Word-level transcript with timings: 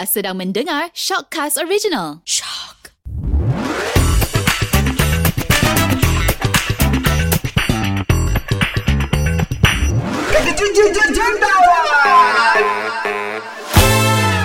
Anda 0.00 0.08
sedang 0.08 0.40
mendengar 0.40 0.88
Shockcast 0.96 1.60
Original. 1.60 2.24
Shock. 2.24 2.88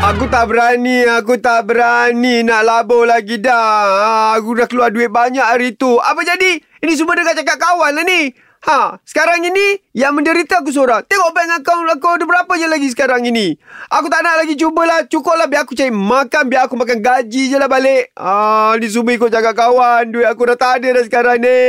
Aku 0.04 0.28
tak 0.28 0.52
berani, 0.52 1.08
aku 1.08 1.40
tak 1.40 1.72
berani 1.72 2.44
nak 2.44 2.68
labur 2.68 3.08
lagi 3.08 3.40
dah. 3.40 4.36
Aku 4.36 4.60
dah 4.60 4.68
keluar 4.68 4.92
duit 4.92 5.08
banyak 5.08 5.40
hari 5.40 5.80
tu. 5.80 6.04
Apa 6.04 6.20
jadi? 6.28 6.60
Ini 6.84 6.94
semua 7.00 7.16
dekat 7.16 7.40
cakap 7.40 7.64
kawan 7.64 7.96
lah 7.96 8.04
ni. 8.04 8.28
Ha, 8.66 8.98
sekarang 9.06 9.46
ini 9.46 9.78
yang 9.94 10.18
menderita 10.18 10.58
aku 10.58 10.74
seorang. 10.74 11.06
Tengok 11.06 11.38
bank 11.38 11.62
account 11.62 11.86
aku 11.86 12.18
ada 12.18 12.26
berapa 12.26 12.50
je 12.58 12.66
lagi 12.66 12.90
sekarang 12.90 13.22
ini. 13.22 13.54
Aku 13.94 14.10
tak 14.10 14.26
nak 14.26 14.42
lagi 14.42 14.58
cubalah. 14.58 15.06
Cukup 15.06 15.38
lah 15.38 15.46
biar 15.46 15.70
aku 15.70 15.78
cari 15.78 15.94
makan. 15.94 16.50
Biar 16.50 16.66
aku 16.66 16.74
makan 16.74 16.98
gaji 16.98 17.54
je 17.54 17.62
lah 17.62 17.70
balik. 17.70 18.10
Ah, 18.18 18.74
ni 18.82 18.90
semua 18.90 19.14
ikut 19.14 19.30
cakap 19.30 19.54
kawan. 19.54 20.10
Duit 20.10 20.26
aku 20.26 20.50
dah 20.50 20.58
tak 20.58 20.82
ada 20.82 20.98
dah 20.98 21.04
sekarang 21.06 21.46
ni. 21.46 21.62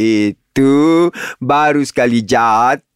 Itu 0.00 1.12
baru 1.44 1.84
sekali 1.84 2.24
jatuh. 2.24 2.87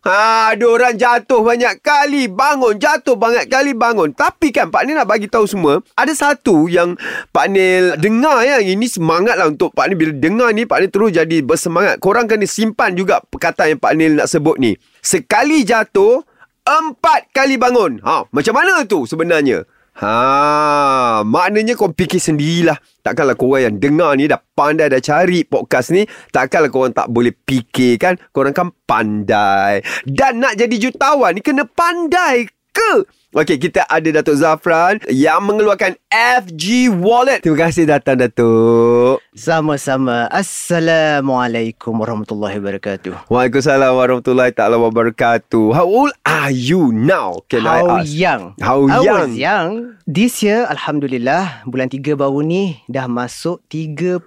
Ha, 0.00 0.56
ada 0.56 0.64
orang 0.64 0.96
jatuh 0.96 1.44
banyak 1.44 1.84
kali 1.84 2.24
bangun, 2.24 2.80
jatuh 2.80 3.20
banyak 3.20 3.44
kali 3.52 3.76
bangun. 3.76 4.16
Tapi 4.16 4.48
kan 4.48 4.72
Pak 4.72 4.88
Nil 4.88 4.96
nak 4.96 5.04
bagi 5.04 5.28
tahu 5.28 5.44
semua, 5.44 5.84
ada 5.92 6.12
satu 6.16 6.72
yang 6.72 6.96
Pak 7.36 7.46
Nil 7.52 8.00
dengar 8.00 8.40
ya, 8.40 8.64
ini 8.64 8.88
semangat 8.88 9.36
lah 9.36 9.52
untuk 9.52 9.76
Pak 9.76 9.92
Nil 9.92 10.00
bila 10.00 10.12
dengar 10.16 10.48
ni 10.56 10.64
Pak 10.64 10.78
Nil 10.80 10.90
terus 10.90 11.12
jadi 11.12 11.44
bersemangat. 11.44 12.00
Korang 12.00 12.24
kena 12.24 12.48
simpan 12.48 12.96
juga 12.96 13.20
perkataan 13.20 13.76
yang 13.76 13.80
Pak 13.80 13.92
Nil 13.92 14.16
nak 14.16 14.28
sebut 14.32 14.56
ni. 14.56 14.72
Sekali 15.04 15.68
jatuh, 15.68 16.24
empat 16.64 17.28
kali 17.36 17.60
bangun. 17.60 18.00
Ha, 18.00 18.24
macam 18.32 18.54
mana 18.56 18.88
tu 18.88 19.04
sebenarnya? 19.04 19.68
Ha, 20.00 21.20
maknanya 21.28 21.76
kau 21.76 21.92
fikir 21.92 22.16
sendirilah. 22.16 22.80
Takkanlah 23.04 23.36
korang 23.36 23.68
yang 23.68 23.76
dengar 23.76 24.16
ni 24.16 24.32
dah 24.32 24.40
pandai 24.40 24.88
dah 24.88 24.96
cari 24.96 25.44
podcast 25.44 25.92
ni. 25.92 26.08
Takkanlah 26.32 26.72
korang 26.72 26.96
tak 26.96 27.12
boleh 27.12 27.36
fikir 27.36 28.00
kan. 28.00 28.16
Korang 28.32 28.56
kan 28.56 28.72
pandai. 28.88 29.84
Dan 30.08 30.40
nak 30.40 30.56
jadi 30.56 30.72
jutawan 30.80 31.36
ni 31.36 31.44
kena 31.44 31.68
pandai 31.68 32.48
ke? 32.72 33.04
Okey, 33.30 33.62
kita 33.62 33.86
ada 33.86 34.10
Datuk 34.10 34.42
Zafran 34.42 34.98
yang 35.06 35.38
mengeluarkan 35.46 35.94
FG 36.10 36.90
Wallet. 36.90 37.38
Terima 37.46 37.70
kasih 37.70 37.86
datang 37.86 38.18
Datuk. 38.18 39.22
Sama-sama. 39.38 40.26
Assalamualaikum 40.34 41.94
warahmatullahi 41.94 42.58
wabarakatuh. 42.58 43.30
Waalaikumsalam 43.30 43.94
warahmatullahi 43.94 44.50
taala 44.50 44.82
wabarakatuh. 44.82 45.62
How 45.70 45.86
old 45.86 46.10
are 46.26 46.50
you 46.50 46.90
now? 46.90 47.38
Can 47.46 47.70
I 47.70 47.78
How 47.78 48.02
ask? 48.02 48.10
young? 48.10 48.42
How 48.58 48.90
I 48.90 48.98
young? 48.98 49.30
was 49.30 49.38
young. 49.38 49.70
This 50.10 50.42
year, 50.42 50.66
Alhamdulillah, 50.66 51.62
bulan 51.70 51.86
3 51.86 52.18
baru 52.18 52.42
ni 52.42 52.82
dah 52.90 53.06
masuk 53.06 53.62
38. 53.70 54.26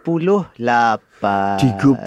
38 1.24 2.04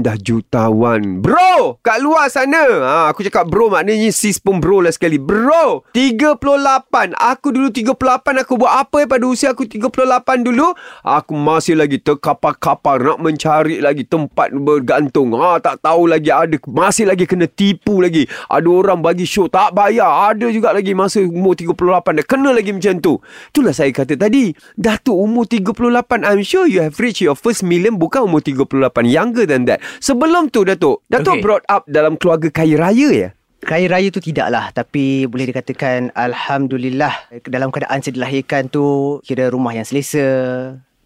dah 0.00 0.16
jutawan. 0.16 1.20
Bro 1.20 1.84
Kat 1.84 2.00
luar 2.00 2.32
sana. 2.32 2.64
Ha, 2.64 2.94
Aku 3.12 3.20
cakap 3.20 3.44
bro 3.44 3.68
Maknanya 3.68 4.08
sis 4.08 4.40
pun 4.40 4.56
bro 4.56 4.80
lah 4.80 4.88
sekali. 4.88 5.20
Bro 5.20 5.84
38 5.92 7.12
Aku 7.12 7.52
dulu 7.52 7.68
38 7.68 8.40
Aku 8.40 8.56
buat 8.56 8.72
apa 8.72 9.04
eh 9.04 9.08
pada 9.08 9.24
usia 9.28 9.52
aku 9.52 9.68
38 9.68 10.48
dulu? 10.48 10.72
Aku 11.04 11.36
masih 11.36 11.76
lagi 11.76 12.00
terkapar-kapar 12.00 13.04
Nak 13.04 13.20
mencari 13.20 13.84
lagi 13.84 14.08
tempat 14.08 14.48
bergantung. 14.56 15.36
Ha, 15.36 15.60
Tak 15.60 15.84
tahu 15.84 16.08
lagi 16.08 16.32
ada 16.32 16.56
Masih 16.72 17.04
lagi 17.04 17.28
kena 17.28 17.44
tipu 17.44 18.00
lagi. 18.00 18.24
Ada 18.48 18.68
orang 18.72 19.04
bagi 19.04 19.28
show 19.28 19.44
Tak 19.44 19.76
bayar. 19.76 20.32
Ada 20.32 20.48
juga 20.48 20.72
lagi 20.72 20.96
masa 20.96 21.20
umur 21.20 21.52
38 21.52 21.76
Dah 22.16 22.24
kena 22.24 22.50
lagi 22.56 22.72
macam 22.72 22.96
tu. 22.96 23.20
Itulah 23.52 23.76
saya 23.76 23.92
kata 23.92 24.16
tadi. 24.16 24.56
Datuk 24.80 25.20
umur 25.20 25.44
38 25.44 26.24
I'm 26.24 26.40
sure 26.40 26.64
you 26.64 26.80
have 26.80 26.96
reached 26.96 27.20
your 27.20 27.36
first 27.36 27.60
million 27.60 28.00
Bukan 28.00 28.21
umur 28.22 28.40
38 28.40 28.70
Younger 29.04 29.44
than 29.44 29.66
that. 29.66 29.78
Sebelum 29.98 30.48
tu 30.48 30.62
Datuk 30.62 31.02
Datuk 31.06 31.38
Okay. 31.38 31.42
brought 31.42 31.64
up 31.66 31.82
dalam 31.86 32.14
keluarga 32.16 32.48
kaya 32.48 32.76
raya 32.76 33.08
ya? 33.10 33.28
Kaya 33.62 33.86
raya 33.86 34.10
tu 34.10 34.18
tidaklah 34.18 34.74
Tapi 34.74 35.30
boleh 35.30 35.46
dikatakan 35.46 36.10
Alhamdulillah 36.12 37.30
Dalam 37.46 37.70
keadaan 37.70 38.02
saya 38.02 38.18
dilahirkan 38.18 38.66
tu 38.66 39.18
Kira 39.22 39.46
rumah 39.48 39.70
yang 39.70 39.86
selesa 39.86 40.26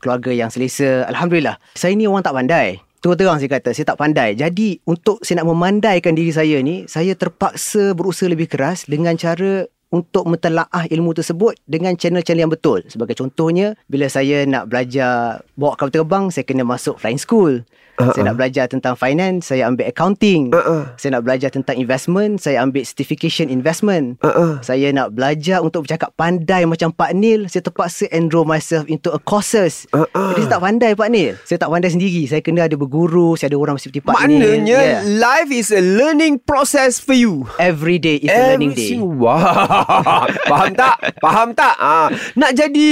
Keluarga 0.00 0.32
yang 0.32 0.48
selesa 0.48 1.04
Alhamdulillah. 1.04 1.60
Saya 1.76 1.92
ni 1.92 2.08
orang 2.08 2.24
tak 2.24 2.32
pandai. 2.32 2.80
Terus-terang 3.04 3.36
saya 3.36 3.50
kata 3.52 3.76
Saya 3.76 3.92
tak 3.92 4.00
pandai. 4.00 4.32
Jadi 4.32 4.80
untuk 4.88 5.20
saya 5.20 5.44
nak 5.44 5.52
memandaikan 5.52 6.16
diri 6.16 6.32
saya 6.32 6.56
ni 6.64 6.88
Saya 6.88 7.12
terpaksa 7.12 7.92
berusaha 7.92 8.24
lebih 8.24 8.48
keras 8.48 8.88
Dengan 8.88 9.20
cara 9.20 9.68
untuk 9.96 10.28
mentelaah 10.28 10.84
ilmu 10.92 11.16
tersebut 11.16 11.56
dengan 11.64 11.96
channel-channel 11.96 12.44
yang 12.44 12.52
betul. 12.52 12.84
Sebagai 12.92 13.16
contohnya, 13.16 13.72
bila 13.88 14.06
saya 14.12 14.44
nak 14.44 14.68
belajar 14.68 15.40
bawa 15.56 15.72
kapal 15.80 15.88
terbang, 15.88 16.24
saya 16.28 16.44
kena 16.44 16.68
masuk 16.68 17.00
flying 17.00 17.20
school. 17.20 17.64
Uh-uh. 17.96 18.12
Saya 18.12 18.32
nak 18.32 18.36
belajar 18.36 18.64
tentang 18.68 18.94
finance, 18.96 19.52
saya 19.52 19.68
ambil 19.68 19.88
accounting. 19.88 20.52
Uh-uh. 20.52 20.84
Saya 21.00 21.18
nak 21.18 21.24
belajar 21.24 21.48
tentang 21.48 21.76
investment, 21.80 22.40
saya 22.40 22.60
ambil 22.60 22.84
certification 22.84 23.48
investment. 23.48 24.20
Uh-uh. 24.20 24.60
Saya 24.60 24.92
nak 24.92 25.16
belajar 25.16 25.64
untuk 25.64 25.88
bercakap 25.88 26.12
pandai 26.16 26.68
macam 26.68 26.92
Pak 26.92 27.12
Nil, 27.16 27.48
saya 27.48 27.64
terpaksa 27.64 28.08
enroll 28.12 28.44
myself 28.44 28.84
into 28.88 29.08
a 29.12 29.20
courses. 29.20 29.88
Uh-uh. 29.96 30.36
Jadi 30.36 30.44
saya 30.44 30.52
tak 30.58 30.62
pandai 30.64 30.92
Pak 30.92 31.08
Nil. 31.08 31.34
Saya 31.48 31.58
tak 31.60 31.70
pandai 31.72 31.90
sendiri. 31.92 32.22
Saya 32.28 32.40
kena 32.44 32.68
ada 32.68 32.76
berguru, 32.76 33.34
saya 33.34 33.52
ada 33.52 33.58
orang 33.58 33.76
seperti 33.80 34.04
Pak 34.04 34.24
Nil. 34.28 34.40
Maknanya 34.40 34.78
Yeah. 34.86 35.02
Life 35.18 35.50
is 35.50 35.72
a 35.72 35.80
learning 35.80 36.42
process 36.44 37.00
for 37.00 37.16
you 37.16 37.48
Every 37.56 37.96
day 37.96 38.20
is 38.20 38.30
a 38.30 38.54
learning 38.54 38.76
day. 38.76 38.98
Wah, 39.00 40.28
faham 40.50 40.72
tak? 40.76 40.96
Faham 41.18 41.48
tak? 41.56 41.74
Ha, 41.78 42.12
nak 42.36 42.50
jadi 42.52 42.90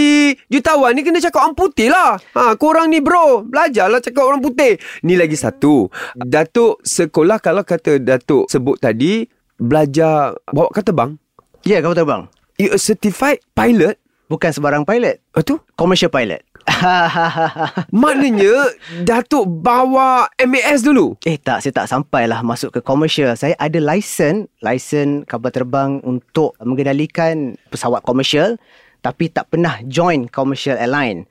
jutawan 0.49 0.97
ni 0.97 1.05
kena 1.05 1.21
cakap 1.21 1.45
orang 1.45 1.57
putih 1.57 1.89
lah. 1.93 2.17
Ha, 2.35 2.57
korang 2.57 2.89
ni 2.89 3.05
bro, 3.05 3.45
belajarlah 3.45 4.01
cakap 4.01 4.25
orang 4.25 4.41
putih. 4.41 4.81
Ni 5.03 5.19
lagi 5.19 5.35
satu. 5.35 5.91
Datuk 6.15 6.79
sekolah 6.87 7.43
kalau 7.43 7.67
kata 7.67 7.99
Datuk 7.99 8.47
sebut 8.47 8.79
tadi, 8.79 9.27
belajar 9.59 10.39
bawa 10.53 10.71
kata 10.71 10.95
bang. 10.95 11.19
Ya, 11.65 11.79
yeah, 11.79 11.81
kapal 11.81 11.97
terbang. 11.97 12.23
You 12.61 12.77
a 12.77 12.79
certified 12.79 13.41
pilot? 13.57 13.99
Bukan 14.29 14.51
sebarang 14.53 14.85
pilot. 14.87 15.19
Ah, 15.35 15.43
tu? 15.43 15.59
Commercial 15.75 16.13
pilot. 16.13 16.45
Maknanya 18.05 18.73
Datuk 19.05 19.45
bawa 19.49 20.29
MAS 20.45 20.81
dulu. 20.81 21.17
eh 21.25 21.37
tak, 21.37 21.61
saya 21.61 21.73
tak 21.85 21.89
sampailah 21.89 22.41
masuk 22.41 22.73
ke 22.73 22.81
commercial. 22.81 23.33
Saya 23.37 23.53
ada 23.61 23.77
license, 23.81 24.49
license 24.65 25.29
kapal 25.29 25.53
terbang 25.53 26.01
untuk 26.05 26.57
mengendalikan 26.61 27.57
pesawat 27.69 28.01
komersial 28.05 28.57
tapi 29.05 29.29
tak 29.29 29.53
pernah 29.53 29.85
join 29.85 30.25
commercial 30.33 30.81
airline. 30.81 31.29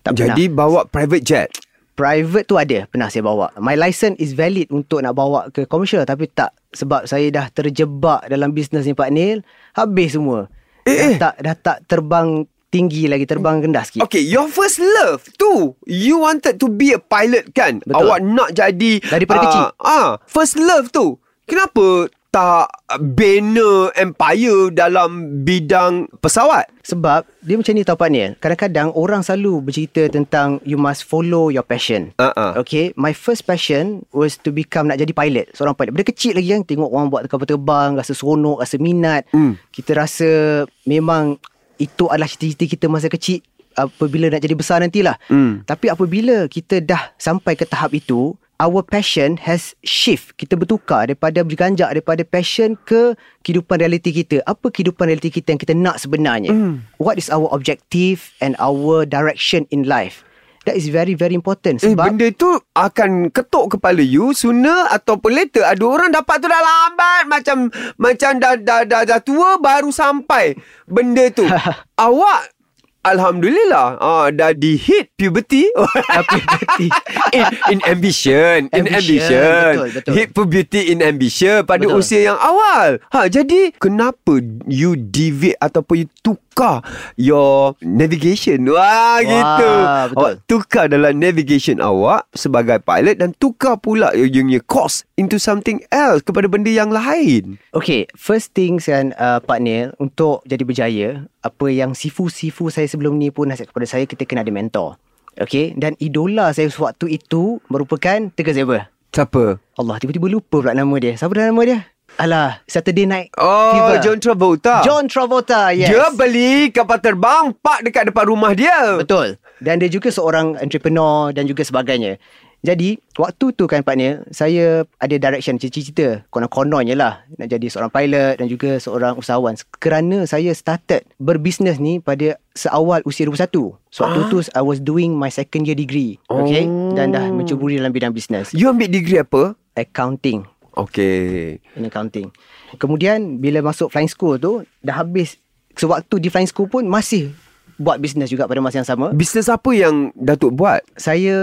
Tak 0.00 0.16
Jadi 0.16 0.48
pernah. 0.48 0.56
bawa 0.56 0.80
private 0.88 1.24
jet. 1.24 1.48
Private 1.92 2.48
tu 2.48 2.56
ada 2.56 2.88
pernah 2.88 3.12
saya 3.12 3.20
bawa. 3.28 3.52
My 3.60 3.76
license 3.76 4.16
is 4.16 4.32
valid 4.32 4.72
untuk 4.72 5.04
nak 5.04 5.12
bawa 5.12 5.52
ke 5.52 5.68
commercial 5.68 6.00
tapi 6.08 6.24
tak 6.32 6.56
sebab 6.72 7.04
saya 7.04 7.28
dah 7.28 7.46
terjebak 7.52 8.24
dalam 8.32 8.56
bisnes 8.56 8.88
ni 8.88 8.96
Pak 8.96 9.12
Nil, 9.12 9.44
habis 9.76 10.16
semua. 10.16 10.48
Eh, 10.88 10.90
eh. 10.90 11.14
dah 11.20 11.20
tak 11.20 11.34
dah 11.44 11.54
tak 11.54 11.78
terbang 11.84 12.48
tinggi 12.72 13.04
lagi, 13.04 13.28
terbang 13.28 13.60
rendah 13.60 13.84
sikit. 13.84 14.00
Okay, 14.08 14.24
your 14.24 14.48
first 14.48 14.80
love 14.80 15.20
tu, 15.36 15.76
you 15.84 16.24
wanted 16.24 16.56
to 16.56 16.72
be 16.72 16.96
a 16.96 17.00
pilot 17.00 17.52
kan? 17.52 17.84
Betul. 17.84 18.08
Awak 18.08 18.18
nak 18.24 18.50
jadi 18.56 18.92
Daripada 19.04 19.38
ah, 19.38 19.44
kecil. 19.44 19.64
Ah, 19.76 20.08
first 20.24 20.56
love 20.56 20.88
tu. 20.88 21.20
Kenapa 21.44 22.08
tak 22.32 22.72
bina 23.12 23.92
empire 23.92 24.72
dalam 24.72 25.44
bidang 25.44 26.08
pesawat? 26.24 26.72
Sebab 26.82 27.28
dia 27.44 27.60
macam 27.60 27.72
ni 27.76 27.84
tau 27.84 27.94
Pak 27.94 28.08
Nil. 28.08 28.34
Kadang-kadang 28.40 28.88
orang 28.96 29.20
selalu 29.20 29.68
bercerita 29.68 30.08
tentang 30.08 30.58
you 30.64 30.80
must 30.80 31.04
follow 31.04 31.52
your 31.52 31.62
passion. 31.62 32.16
Uh-uh. 32.16 32.56
Okay, 32.64 32.96
my 32.96 33.12
first 33.12 33.44
passion 33.44 34.02
was 34.10 34.40
to 34.40 34.48
become 34.50 34.88
nak 34.88 34.98
jadi 34.98 35.12
pilot. 35.12 35.52
Seorang 35.52 35.76
pilot. 35.76 35.92
Benda 35.92 36.08
kecil 36.08 36.32
lagi 36.34 36.48
kan 36.56 36.64
tengok 36.64 36.90
orang 36.90 37.12
buat 37.12 37.28
kapal 37.28 37.46
terbang, 37.46 37.94
rasa 37.94 38.16
seronok, 38.16 38.64
rasa 38.64 38.80
minat. 38.80 39.28
Hmm. 39.30 39.60
Kita 39.68 39.92
rasa 39.92 40.64
memang 40.88 41.36
itu 41.76 42.08
adalah 42.08 42.26
cita-cita 42.26 42.64
kita 42.64 42.86
masa 42.88 43.12
kecil 43.12 43.44
apabila 43.76 44.32
nak 44.32 44.40
jadi 44.40 44.56
besar 44.56 44.80
nantilah. 44.80 45.16
Hmm. 45.28 45.64
Tapi 45.68 45.92
apabila 45.92 46.48
kita 46.48 46.80
dah 46.80 47.12
sampai 47.20 47.56
ke 47.56 47.68
tahap 47.68 47.92
itu, 47.92 48.36
our 48.62 48.86
passion 48.86 49.42
has 49.42 49.74
shift. 49.82 50.38
Kita 50.38 50.54
bertukar 50.54 51.10
daripada 51.10 51.42
berganjak 51.42 51.90
daripada 51.90 52.22
passion 52.22 52.78
ke 52.86 53.18
kehidupan 53.42 53.82
realiti 53.82 54.14
kita. 54.14 54.38
Apa 54.46 54.70
kehidupan 54.70 55.10
realiti 55.10 55.34
kita 55.34 55.50
yang 55.50 55.60
kita 55.60 55.74
nak 55.74 55.98
sebenarnya? 55.98 56.54
Hmm. 56.54 56.86
What 57.02 57.18
is 57.18 57.26
our 57.26 57.50
objective 57.50 58.30
and 58.38 58.54
our 58.62 59.02
direction 59.02 59.66
in 59.74 59.90
life? 59.90 60.22
That 60.62 60.78
is 60.78 60.94
very 60.94 61.18
very 61.18 61.34
important 61.34 61.82
Eh, 61.82 61.90
sebab 61.90 62.14
benda 62.14 62.30
tu 62.38 62.46
akan 62.78 63.34
ketuk 63.34 63.74
kepala 63.74 63.98
you 63.98 64.30
sooner 64.30 64.86
ataupun 64.94 65.34
later. 65.34 65.66
Ada 65.66 65.82
orang 65.82 66.14
dapat 66.14 66.38
tu 66.38 66.46
dah 66.46 66.62
lambat. 66.62 67.22
Macam 67.26 67.56
macam 67.98 68.30
dah, 68.38 68.54
dah, 68.54 68.86
dah, 68.86 69.02
dah 69.02 69.18
tua 69.18 69.58
baru 69.58 69.90
sampai 69.90 70.54
benda 70.86 71.26
tu. 71.34 71.42
Awak 72.06 72.61
Alhamdulillah 73.02 73.98
ah, 73.98 74.30
Dah 74.30 74.54
di 74.54 74.78
hit 74.78 75.10
puberty 75.18 75.66
puberty. 76.30 76.86
in, 77.34 77.44
in 77.68 77.78
ambition 77.82 78.70
In 78.70 78.86
Ambition, 78.86 78.94
ambition 78.94 79.70
betul, 79.74 79.88
betul. 79.90 80.12
Hit 80.14 80.28
puberty 80.30 80.80
in 80.94 81.02
ambition 81.02 81.66
Pada 81.66 81.82
Betul. 81.82 81.98
usia 81.98 82.20
yang 82.22 82.38
awal 82.38 83.02
ha, 83.10 83.26
Jadi 83.26 83.74
Kenapa 83.82 84.38
you 84.70 84.94
deviate 84.94 85.58
Ataupun 85.58 86.06
you 86.06 86.08
tukar 86.22 86.86
Your 87.18 87.74
navigation 87.82 88.70
Wah, 88.70 89.18
gitu 89.18 89.34
betul. 89.34 90.14
Awak 90.14 90.32
tukar 90.46 90.84
dalam 90.86 91.18
navigation 91.18 91.82
awak 91.82 92.30
Sebagai 92.30 92.78
pilot 92.78 93.18
Dan 93.18 93.34
tukar 93.34 93.82
pula 93.82 94.14
You 94.14 94.30
punya 94.30 94.62
course 94.62 95.02
Into 95.18 95.42
something 95.42 95.82
else 95.90 96.22
Kepada 96.22 96.46
benda 96.46 96.70
yang 96.70 96.94
lain 96.94 97.58
Okay, 97.74 98.06
first 98.14 98.54
things 98.54 98.86
kan 98.86 99.10
uh, 99.18 99.42
Pak 99.42 99.58
Nil 99.58 99.90
Untuk 99.98 100.46
jadi 100.46 100.62
berjaya 100.62 101.08
Apa 101.42 101.66
yang 101.66 101.98
sifu-sifu 101.98 102.70
saya 102.70 102.86
sebelum 102.92 103.16
ni 103.16 103.32
pun 103.32 103.48
Nasihat 103.48 103.72
kepada 103.72 103.88
saya 103.88 104.04
Kita 104.04 104.28
kena 104.28 104.44
ada 104.44 104.52
mentor 104.52 105.00
Okay 105.40 105.72
Dan 105.72 105.96
idola 105.96 106.52
saya 106.52 106.68
sewaktu 106.68 107.16
itu 107.16 107.56
Merupakan 107.72 108.28
Tegar 108.36 108.52
Zebra 108.52 108.92
Siapa? 109.12 109.56
Allah 109.80 109.96
tiba-tiba 109.96 110.28
lupa 110.28 110.60
pula 110.60 110.76
nama 110.76 110.92
dia 111.00 111.16
Siapa 111.16 111.32
dah 111.32 111.48
nama 111.48 111.62
dia? 111.64 111.78
Alah 112.20 112.60
Saturday 112.68 113.08
Night 113.08 113.32
Oh 113.40 113.72
Fever. 113.72 113.96
John 114.04 114.18
Travolta 114.20 114.84
John 114.84 115.08
Travolta 115.08 115.72
yes. 115.72 115.88
Dia 115.88 116.12
beli 116.12 116.68
kapal 116.68 117.00
terbang 117.00 117.56
Park 117.56 117.88
dekat 117.88 118.12
depan 118.12 118.28
rumah 118.28 118.52
dia 118.52 119.00
Betul 119.00 119.40
Dan 119.64 119.80
dia 119.80 119.88
juga 119.88 120.12
seorang 120.12 120.60
entrepreneur 120.60 121.32
Dan 121.32 121.48
juga 121.48 121.64
sebagainya 121.64 122.20
Jadi 122.62 123.02
Waktu 123.14 123.52
tu 123.52 123.66
kan 123.66 123.82
Pak 123.82 123.94
Nil 123.94 124.22
Saya 124.30 124.86
ada 124.96 125.14
direction 125.18 125.58
Cita-cita 125.58 126.22
Konon-kononnya 126.30 126.94
lah 126.94 127.26
Nak 127.34 127.50
jadi 127.50 127.66
seorang 127.66 127.90
pilot 127.90 128.38
Dan 128.38 128.46
juga 128.46 128.78
seorang 128.78 129.18
usahawan 129.18 129.58
Kerana 129.76 130.24
saya 130.24 130.54
started 130.54 131.02
Berbisnes 131.18 131.76
ni 131.76 131.98
Pada 131.98 132.38
seawal 132.54 133.02
usia 133.02 133.26
21 133.26 133.50
Sewaktu 133.90 134.20
Ah. 134.20 134.28
tu 134.30 134.38
I 134.48 134.62
was 134.62 134.78
doing 134.78 135.12
my 135.12 135.26
second 135.26 135.66
year 135.66 135.74
degree 135.74 136.22
Okay 136.24 136.64
Oh. 136.64 136.94
Dan 136.94 137.10
dah 137.10 137.26
mencuburi 137.28 137.76
dalam 137.76 137.90
bidang 137.90 138.14
bisnes 138.14 138.54
You 138.54 138.70
ambil 138.70 138.86
degree 138.86 139.18
apa? 139.18 139.58
Accounting 139.74 140.46
Okay 140.72 141.60
in 141.76 141.84
accounting. 141.84 142.32
Kemudian 142.78 143.36
bila 143.36 143.60
masuk 143.60 143.92
flying 143.92 144.08
school 144.08 144.40
tu 144.40 144.64
dah 144.80 145.04
habis 145.04 145.36
sewaktu 145.74 146.16
di 146.16 146.32
flying 146.32 146.48
school 146.48 146.64
pun 146.64 146.88
masih 146.88 147.28
buat 147.76 148.00
bisnes 148.00 148.32
juga 148.32 148.48
pada 148.48 148.64
masa 148.64 148.80
yang 148.80 148.88
sama. 148.88 149.12
Bisnes 149.12 149.52
apa 149.52 149.68
yang 149.72 150.16
Datuk 150.16 150.56
buat? 150.56 150.80
Saya 150.96 151.36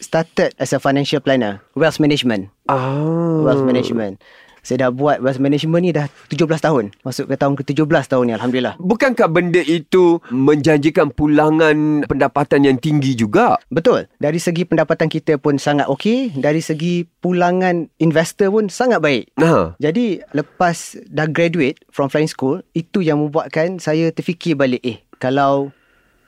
started 0.00 0.56
as 0.56 0.72
a 0.72 0.80
financial 0.80 1.20
planner, 1.20 1.60
wealth 1.76 2.00
management, 2.00 2.48
Ah. 2.66 3.44
wealth 3.44 3.62
management. 3.62 4.18
Saya 4.60 4.84
dah 4.84 4.90
buat 4.92 5.24
wealth 5.24 5.40
management 5.40 5.82
ni 5.82 5.88
dah 5.88 6.04
17 6.28 6.60
tahun. 6.60 6.92
Masuk 7.00 7.32
ke 7.32 7.36
tahun 7.40 7.56
ke-17 7.56 8.12
tahun 8.12 8.24
ni 8.28 8.32
alhamdulillah. 8.36 8.76
Bukankah 8.76 9.32
benda 9.32 9.64
itu 9.64 10.20
menjanjikan 10.28 11.08
pulangan 11.16 12.04
pendapatan 12.04 12.68
yang 12.68 12.76
tinggi 12.76 13.16
juga? 13.16 13.56
Betul. 13.72 14.12
Dari 14.20 14.36
segi 14.36 14.68
pendapatan 14.68 15.08
kita 15.08 15.40
pun 15.40 15.56
sangat 15.56 15.88
okey, 15.88 16.36
dari 16.36 16.60
segi 16.60 17.08
pulangan 17.24 17.88
investor 17.96 18.52
pun 18.52 18.68
sangat 18.68 19.00
baik. 19.00 19.32
Ha. 19.40 19.80
Jadi 19.80 20.20
lepas 20.36 20.76
dah 21.08 21.24
graduate 21.24 21.80
from 21.88 22.12
flying 22.12 22.28
school, 22.28 22.60
itu 22.76 23.00
yang 23.00 23.16
membuatkan 23.16 23.80
saya 23.80 24.12
terfikir 24.12 24.60
balik, 24.60 24.84
eh 24.84 25.00
kalau 25.16 25.72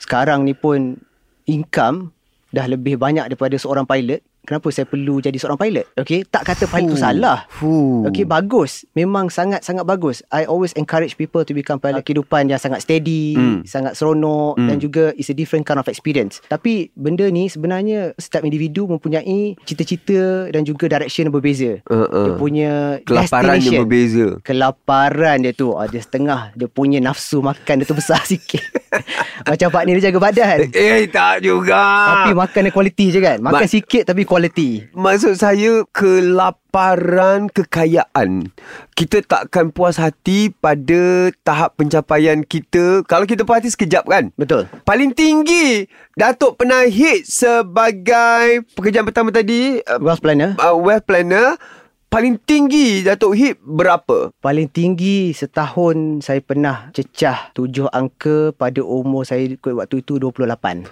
sekarang 0.01 0.49
ni 0.49 0.57
pun 0.57 0.97
income 1.45 2.17
dah 2.53 2.69
lebih 2.69 3.01
banyak 3.01 3.33
daripada 3.33 3.57
seorang 3.57 3.89
pilot, 3.89 4.21
kenapa 4.43 4.69
saya 4.69 4.85
perlu 4.85 5.19
jadi 5.19 5.35
seorang 5.35 5.57
pilot? 5.57 5.87
Okay, 5.97 6.23
tak 6.25 6.43
kata 6.45 6.67
pilot 6.67 6.89
tu 6.89 6.95
Fuh. 6.95 7.01
salah. 7.01 7.39
Fuh. 7.49 8.05
Okay, 8.07 8.23
bagus. 8.23 8.85
Memang 8.93 9.29
sangat-sangat 9.29 9.83
bagus. 9.83 10.21
I 10.29 10.45
always 10.45 10.75
encourage 10.75 11.15
people 11.15 11.41
to 11.41 11.53
become 11.53 11.79
pilot. 11.79 12.03
Kehidupan 12.03 12.47
yang 12.47 12.59
sangat 12.59 12.81
steady, 12.81 13.33
Hmm. 13.33 13.63
sangat 13.63 13.95
seronok 13.95 14.55
Hmm. 14.55 14.67
dan 14.67 14.77
juga 14.77 15.15
it's 15.15 15.29
a 15.29 15.35
different 15.35 15.63
kind 15.63 15.77
of 15.77 15.87
experience. 15.87 16.43
Tapi 16.45 16.91
benda 16.93 17.25
ni 17.27 17.47
sebenarnya 17.47 18.13
setiap 18.17 18.43
individu 18.43 18.87
mempunyai 18.87 19.55
cita-cita 19.63 20.23
dan 20.49 20.63
juga 20.63 20.87
direction 20.89 21.27
yang 21.27 21.35
berbeza. 21.35 21.79
Uh, 21.85 22.03
uh. 22.03 22.25
Dia 22.25 22.33
punya 22.35 22.73
Kelaparan 23.03 23.23
yang 23.55 23.59
destination. 23.59 23.83
berbeza. 23.83 24.27
Kelaparan 24.43 25.37
dia 25.41 25.53
tu 25.53 25.73
ah, 25.73 25.85
Dia 25.85 25.99
setengah 25.99 26.41
Dia 26.53 26.67
punya 26.67 26.99
nafsu 26.99 27.39
makan 27.39 27.75
dia 27.77 27.85
tu 27.85 27.93
besar 27.93 28.23
sikit 28.29 28.63
Macam 29.43 29.69
Pak 29.69 29.83
ni 29.83 29.97
dia 29.97 30.09
jaga 30.09 30.19
badan 30.21 30.59
Eh, 30.71 31.07
tak 31.07 31.41
juga. 31.41 31.83
Tapi 32.21 32.33
makan 32.33 32.61
dia 32.63 32.73
quality 32.73 33.07
je 33.09 33.19
kan 33.19 33.37
Makan 33.39 33.65
Ma- 33.65 33.71
sikit 33.71 34.05
tapi 34.05 34.23
quality 34.33 34.89
Maksud 34.97 35.37
saya 35.37 35.85
kelaparan 35.93 37.53
kekayaan. 37.53 38.49
Kita 38.97 39.21
takkan 39.21 39.69
puas 39.69 40.01
hati 40.01 40.49
pada 40.49 41.29
tahap 41.45 41.77
pencapaian 41.77 42.41
kita. 42.41 43.05
Kalau 43.05 43.29
kita 43.29 43.45
puas 43.45 43.61
hati 43.61 43.69
sekejap 43.69 44.09
kan? 44.09 44.33
Betul 44.41 44.73
Paling 44.89 45.13
tinggi 45.13 45.85
Datuk 46.17 46.57
pernah 46.57 46.89
hit 46.89 47.29
sebagai 47.29 48.65
pekerjaan 48.73 49.05
pertama 49.05 49.29
tadi 49.29 49.85
uh, 49.85 50.01
Wealth 50.01 50.25
planner 50.25 50.57
uh, 50.57 50.77
wealth 50.81 51.05
planner 51.05 51.61
paling 52.13 52.37
tinggi 52.45 53.01
Datuk 53.01 53.33
hit 53.33 53.57
berapa? 53.65 54.29
Paling 54.45 54.69
tinggi 54.69 55.33
setahun 55.33 56.21
saya 56.21 56.45
pernah 56.45 56.93
cecah 56.93 57.57
tujuh 57.57 57.89
angka 57.89 58.53
pada 58.53 58.85
umur 58.85 59.25
saya 59.25 59.49
waktu 59.57 60.05
itu 60.05 60.21
28. 60.21 60.85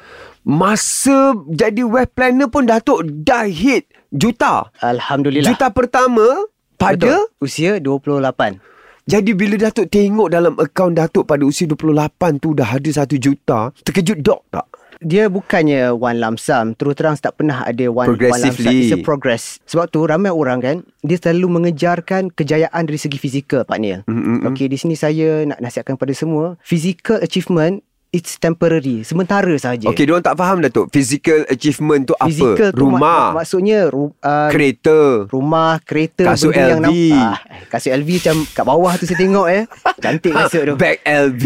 Masa 0.48 1.36
jadi 1.52 1.84
wealth 1.84 2.16
planner 2.16 2.48
pun 2.48 2.64
Datuk 2.64 3.04
dah 3.20 3.44
hit 3.44 3.92
juta. 4.08 4.72
Alhamdulillah. 4.80 5.52
Juta 5.52 5.68
pertama 5.68 6.48
pada 6.80 7.28
Betul. 7.28 7.44
Usia 7.44 7.76
28. 7.76 8.56
jadi 9.04 9.30
bila 9.36 9.60
Datuk 9.60 9.92
tengok 9.92 10.32
dalam 10.32 10.56
akaun 10.56 10.96
Datuk 10.96 11.28
pada 11.28 11.44
usia 11.44 11.68
28 11.68 12.40
tu 12.40 12.56
dah 12.56 12.68
ada 12.72 12.90
1 13.04 13.04
juta, 13.20 13.68
terkejut 13.84 14.24
dok 14.24 14.40
tak? 14.48 14.64
Dia 15.00 15.32
bukannya 15.32 15.96
one 15.96 16.20
lump 16.20 16.36
sum. 16.36 16.76
Terus 16.76 16.92
terang 16.92 17.16
tak 17.16 17.40
pernah 17.40 17.64
ada 17.64 17.88
one, 17.88 18.12
one 18.12 18.40
lump 18.40 18.56
sum. 18.56 18.68
It's 18.72 18.92
a 18.92 19.00
progress. 19.00 19.56
Sebab 19.64 19.88
tu 19.88 20.04
ramai 20.04 20.28
orang 20.28 20.58
kan, 20.60 20.76
dia 21.00 21.16
selalu 21.16 21.60
mengejarkan 21.60 22.28
kejayaan 22.28 22.84
dari 22.84 23.00
segi 23.00 23.16
fizikal 23.16 23.64
Pak 23.64 23.78
Neil. 23.80 24.04
Mm-mm. 24.04 24.44
Okey, 24.52 24.68
di 24.68 24.76
sini 24.76 24.94
saya 24.94 25.48
nak 25.48 25.58
nasihatkan 25.64 25.96
kepada 25.96 26.12
semua, 26.12 26.60
physical 26.60 27.16
achievement 27.24 27.80
it's 28.10 28.36
temporary, 28.36 29.02
sementara 29.02 29.54
sahaja. 29.54 29.86
Okey, 29.86 30.02
diorang 30.02 30.20
tak 30.20 30.34
faham 30.34 30.58
Datuk. 30.58 30.90
Physical 30.90 31.46
achievement 31.46 32.02
tu 32.04 32.14
Physical 32.20 32.68
apa? 32.68 32.74
tu 32.74 32.82
Rumah, 32.82 32.98
mak- 32.98 33.34
maksudnya 33.36 33.86
ru, 33.86 34.10
uh, 34.12 34.50
kereta, 34.50 34.98
rumah, 35.26 35.78
kereta, 35.78 36.26
Kasut 36.26 36.50
benda 36.50 36.66
yang 36.68 36.80
LV. 36.80 36.86
nampak. 36.88 37.22
Ah, 37.22 37.38
kasut 37.68 37.90
LV 37.92 38.08
macam 38.12 38.36
kat 38.48 38.64
bawah 38.64 38.92
tu 38.94 39.04
saya 39.04 39.16
tengok 39.16 39.46
eh. 39.48 39.62
Cantik 39.96 40.32
kasut 40.32 40.62
tu. 40.64 40.74
Bag 40.74 40.98
LV 41.00 41.44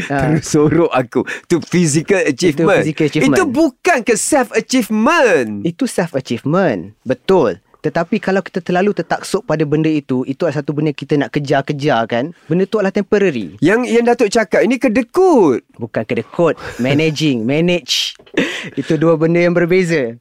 Ha. 0.00 0.16
Terus 0.24 0.44
sorok 0.46 0.88
aku 0.90 1.20
Tu 1.44 1.60
physical 1.62 2.24
achievement 2.24 2.80
physical 2.80 3.04
achievement. 3.06 3.34
Itu 3.34 3.42
bukan 3.44 3.98
ke 4.00 4.14
self 4.14 4.48
achievement 4.50 5.62
Itu 5.62 5.84
self 5.84 6.14
achievement. 6.14 6.96
Betul. 7.02 7.60
Tetapi 7.78 8.18
kalau 8.18 8.42
kita 8.42 8.58
terlalu 8.58 8.90
tertaksub 8.90 9.46
pada 9.46 9.62
benda 9.62 9.86
itu, 9.86 10.26
itu 10.26 10.42
adalah 10.42 10.58
satu 10.58 10.74
benda 10.74 10.90
kita 10.90 11.14
nak 11.14 11.30
kejar-kejar 11.30 12.02
kan. 12.10 12.24
Benda 12.50 12.66
tu 12.66 12.82
adalah 12.82 12.90
temporary. 12.90 13.54
Yang 13.62 13.80
yang 13.86 14.04
Datuk 14.08 14.28
cakap 14.34 14.66
Ini 14.66 14.82
kedekut 14.82 15.62
Bukan 15.78 16.02
kedekut. 16.02 16.58
Managing. 16.82 17.46
manage. 17.46 18.18
Itu 18.80 18.98
dua 18.98 19.14
benda 19.14 19.38
yang 19.38 19.54
berbeza. 19.54 20.18